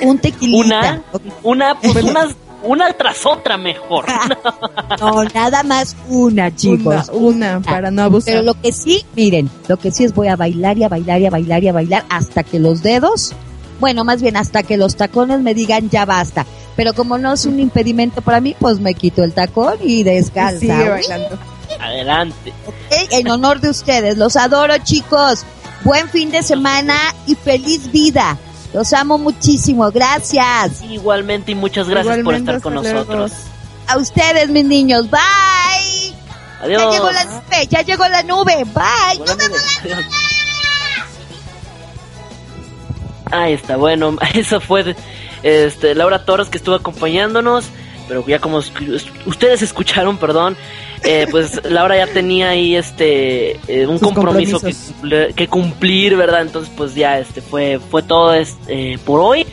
[0.00, 0.62] Un tequilita.
[0.62, 1.02] Una,
[1.42, 4.06] una, pues unas una tras otra mejor.
[5.00, 7.10] no, nada más una, chicos.
[7.12, 8.34] Una, una para no abusar.
[8.34, 11.20] Pero lo que sí, miren, lo que sí es voy a bailar y a bailar
[11.20, 13.32] y a bailar y a bailar hasta que los dedos,
[13.80, 16.46] bueno, más bien hasta que los tacones me digan ya basta.
[16.76, 20.58] Pero como no es un impedimento para mí, pues me quito el tacón y descalza.
[20.58, 21.38] Sigue bailando.
[21.80, 22.52] Adelante.
[22.66, 25.44] Okay, en honor de ustedes, los adoro, chicos.
[25.82, 26.96] Buen fin de semana
[27.26, 28.38] y feliz vida.
[28.74, 30.82] Los amo muchísimo, gracias.
[30.82, 33.30] Igualmente y muchas gracias por estar con nosotros.
[33.86, 36.12] A ustedes, mis niños, bye.
[36.60, 36.82] Adiós.
[36.82, 39.26] Ya llegó la nube, ya llegó la nube, bye.
[39.26, 39.58] La nube.
[43.30, 44.96] Ahí está, bueno, eso fue
[45.44, 47.66] este, Laura Torres que estuvo acompañándonos,
[48.08, 50.56] pero ya como ustedes escucharon, perdón,
[51.04, 54.60] eh, pues Laura ya tenía ahí este eh, un Sus compromiso
[55.36, 56.42] que, cumplir, ¿verdad?
[56.42, 59.46] Entonces pues ya este fue fue todo este, por hoy.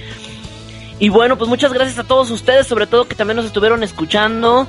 [1.00, 4.68] Y bueno, pues muchas gracias a todos ustedes, sobre todo que también nos estuvieron escuchando.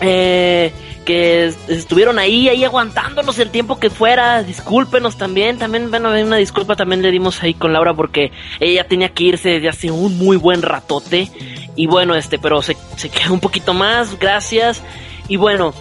[0.00, 0.72] Eh,
[1.04, 4.42] que es- estuvieron ahí, ahí aguantándonos el tiempo que fuera.
[4.42, 5.56] Discúlpenos también.
[5.58, 8.30] También, bueno, una disculpa también le dimos ahí con Laura porque
[8.60, 11.30] ella tenía que irse desde hace un muy buen ratote.
[11.76, 14.18] Y bueno, este, pero se, se quedó un poquito más.
[14.18, 14.82] Gracias.
[15.28, 15.74] Y bueno,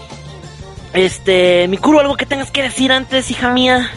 [0.94, 3.90] este, mi curo, algo que tengas que decir antes, hija mía.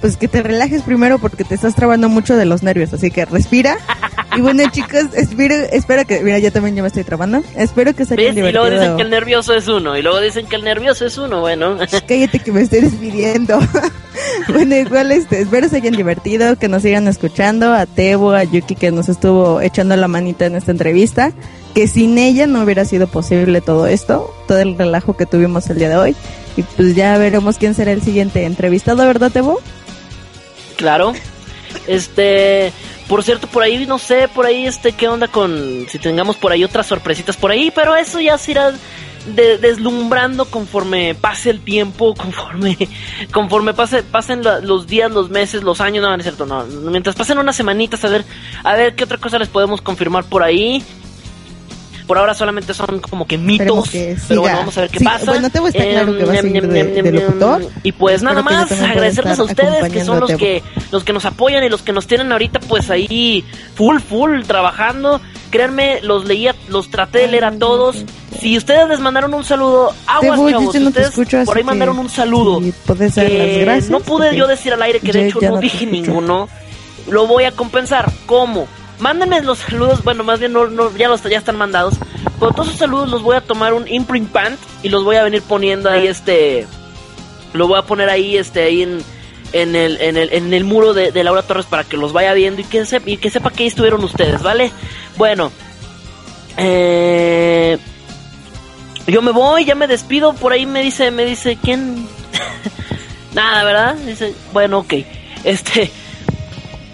[0.00, 3.24] Pues que te relajes primero porque te estás trabando mucho de los nervios, así que
[3.24, 3.78] respira.
[4.36, 7.42] Y bueno, chicos, espero, espero que, mira, yo también ya me estoy trabando.
[7.56, 8.48] Espero que se hayan ¿Ves?
[8.48, 8.80] Y luego divertido.
[8.80, 9.96] dicen que el nervioso es uno.
[9.96, 11.40] Y luego dicen que el nervioso es uno.
[11.40, 11.76] Bueno.
[12.06, 13.58] Cállate que me estoy despidiendo.
[14.48, 18.74] bueno, igual este, espero se hayan divertido, que nos sigan escuchando, a Tebo, a Yuki
[18.74, 21.32] que nos estuvo echando la manita en esta entrevista,
[21.74, 25.78] que sin ella no hubiera sido posible todo esto, todo el relajo que tuvimos el
[25.78, 26.16] día de hoy.
[26.56, 29.60] Y pues ya veremos quién será el siguiente entrevistado, ¿verdad, Tebo?
[30.76, 31.12] Claro.
[31.86, 32.72] Este,
[33.08, 36.52] por cierto, por ahí no sé, por ahí este qué onda con si tengamos por
[36.52, 38.72] ahí otras sorpresitas por ahí, pero eso ya se irá
[39.26, 42.76] de- deslumbrando conforme pase el tiempo, conforme
[43.32, 47.14] conforme pase pasen los días, los meses, los años, no, no es cierto, no, mientras
[47.14, 48.24] pasen unas semanitas a ver
[48.64, 50.82] a ver qué otra cosa les podemos confirmar por ahí.
[52.06, 55.04] Por ahora solamente son como que mitos, que pero bueno, vamos a ver qué Sí,
[55.04, 55.24] pasa.
[55.26, 57.66] bueno, Tebo está claro que va a seguir de- de locutor.
[57.82, 61.62] Y pues nada más agradecerles a ustedes que son los que los que nos apoyan
[61.64, 65.20] y los que nos tienen ahorita pues ahí full full trabajando.
[65.50, 68.04] Créanme, los leía, los traté de leer a todos.
[68.40, 72.08] Si ustedes les mandaron un saludo, aguas chavos, no te ustedes por ahí mandaron un
[72.08, 72.60] saludo.
[72.62, 75.58] si puedes dar las gracias, no pude yo decir al aire que de hecho no,
[75.58, 75.90] dije escucho.
[75.92, 76.48] ninguno.
[77.10, 78.10] Lo voy a compensar.
[78.26, 78.66] ¿Cómo?
[78.98, 81.94] Mándenme los saludos, bueno, más bien no, no, ya los ya están mandados.
[82.38, 85.24] Pero todos esos saludos los voy a tomar un imprint pant y los voy a
[85.24, 86.66] venir poniendo ahí este
[87.52, 89.04] lo voy a poner ahí este ahí en
[89.52, 92.32] en el, en el, en el muro de, de Laura Torres para que los vaya
[92.32, 94.72] viendo y que, sepa, y que sepa que ahí estuvieron ustedes, ¿vale?
[95.16, 95.52] Bueno,
[96.56, 97.78] eh,
[99.06, 102.06] yo me voy, ya me despido, por ahí me dice, me dice, ¿quién?
[103.34, 103.94] Nada, ¿verdad?
[103.96, 104.94] Dice, bueno, ok,
[105.44, 105.90] este,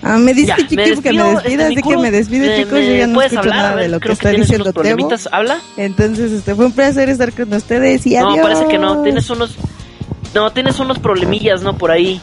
[0.03, 2.81] Ah, me dice Chiqui que me despida, así que me despido, eh, chicos.
[2.81, 5.09] Yo ya no escucho hablar, a nada ver, de lo que está diciendo Tebo.
[5.33, 5.59] ¿habla?
[5.77, 8.43] Entonces, este fue un placer estar con ustedes y No, adiós.
[8.43, 9.57] parece que no, tienes unos.
[10.35, 11.77] No, tienes unos problemillas, ¿no?
[11.77, 12.21] Por ahí.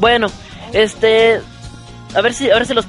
[0.00, 0.28] Bueno,
[0.72, 1.40] este.
[2.14, 2.86] A ver si, a ver si los.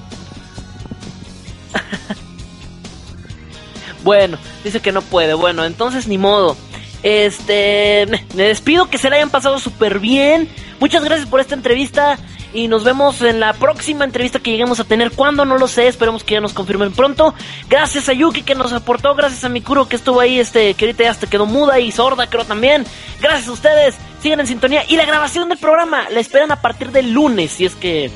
[4.03, 5.33] bueno, dice que no puede.
[5.33, 6.55] Bueno, entonces ni modo.
[7.03, 8.05] Este.
[8.09, 10.47] Me me despido, que se la hayan pasado súper bien.
[10.79, 12.17] Muchas gracias por esta entrevista.
[12.53, 15.11] Y nos vemos en la próxima entrevista que lleguemos a tener.
[15.11, 15.45] ¿Cuándo?
[15.45, 15.87] No lo sé.
[15.87, 17.33] Esperemos que ya nos confirmen pronto.
[17.69, 19.13] Gracias a Yuki que nos aportó.
[19.13, 20.39] Gracias a Mikuro que estuvo ahí.
[20.39, 22.85] Este, que ahorita ya hasta quedó muda y sorda, creo también.
[23.21, 23.95] Gracias a ustedes.
[24.21, 24.83] Sigan en sintonía.
[24.87, 27.51] Y la grabación del programa la esperan a partir del lunes.
[27.51, 28.09] Si es que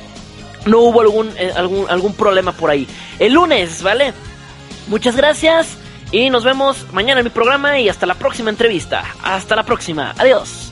[0.66, 2.88] no hubo algún, eh, algún, algún problema por ahí.
[3.18, 4.12] El lunes, ¿vale?
[4.88, 5.76] Muchas gracias
[6.10, 9.04] y nos vemos mañana en mi programa y hasta la próxima entrevista.
[9.22, 10.14] Hasta la próxima.
[10.18, 10.63] Adiós.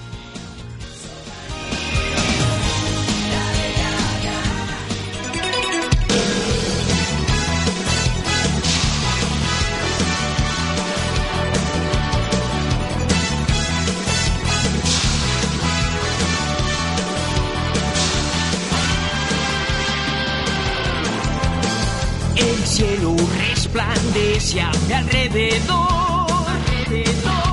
[23.73, 26.27] Resplandece a alrededor.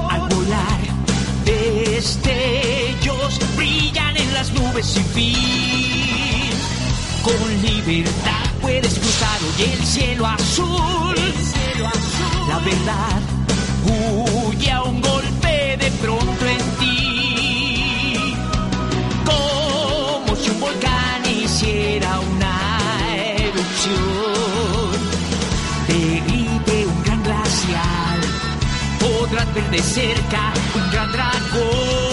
[0.09, 0.79] Al volar,
[1.45, 6.51] destellos brillan en las nubes sin fin.
[7.23, 11.15] Con libertad puedes cruzar hoy el cielo azul.
[12.49, 13.21] La verdad
[29.29, 32.08] Podrás de cerca un gran dragón.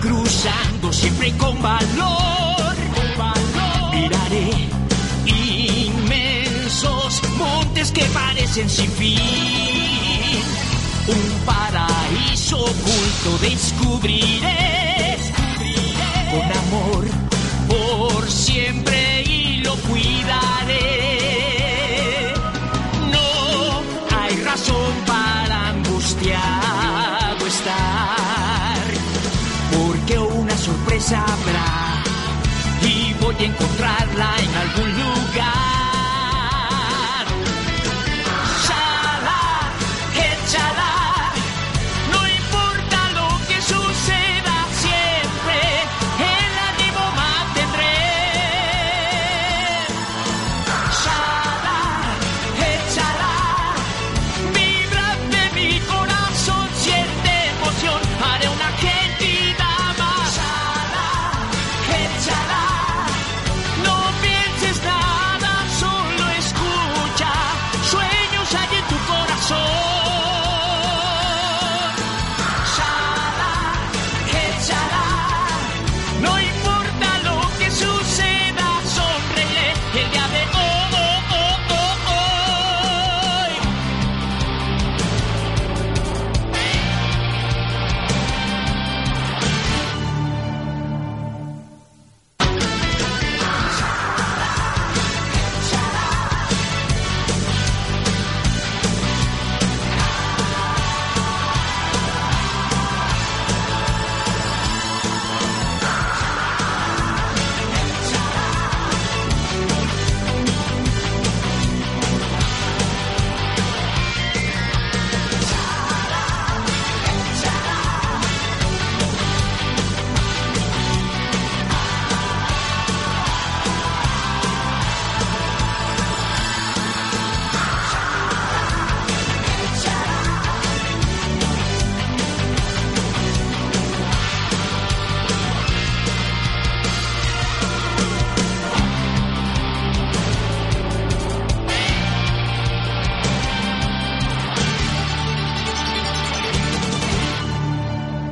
[0.00, 2.76] Cruzando siempre con valor.
[3.92, 4.50] Miraré
[5.26, 9.18] inmensos montes que parecen sin fin.
[11.06, 15.18] Un paraíso oculto descubriré.
[16.30, 17.04] Con amor
[17.68, 20.82] por siempre y lo cuidaré.
[23.10, 23.82] No
[24.16, 28.19] hay razón para angustiado estar,
[32.82, 35.69] y voy a encontrarla en algún lugar.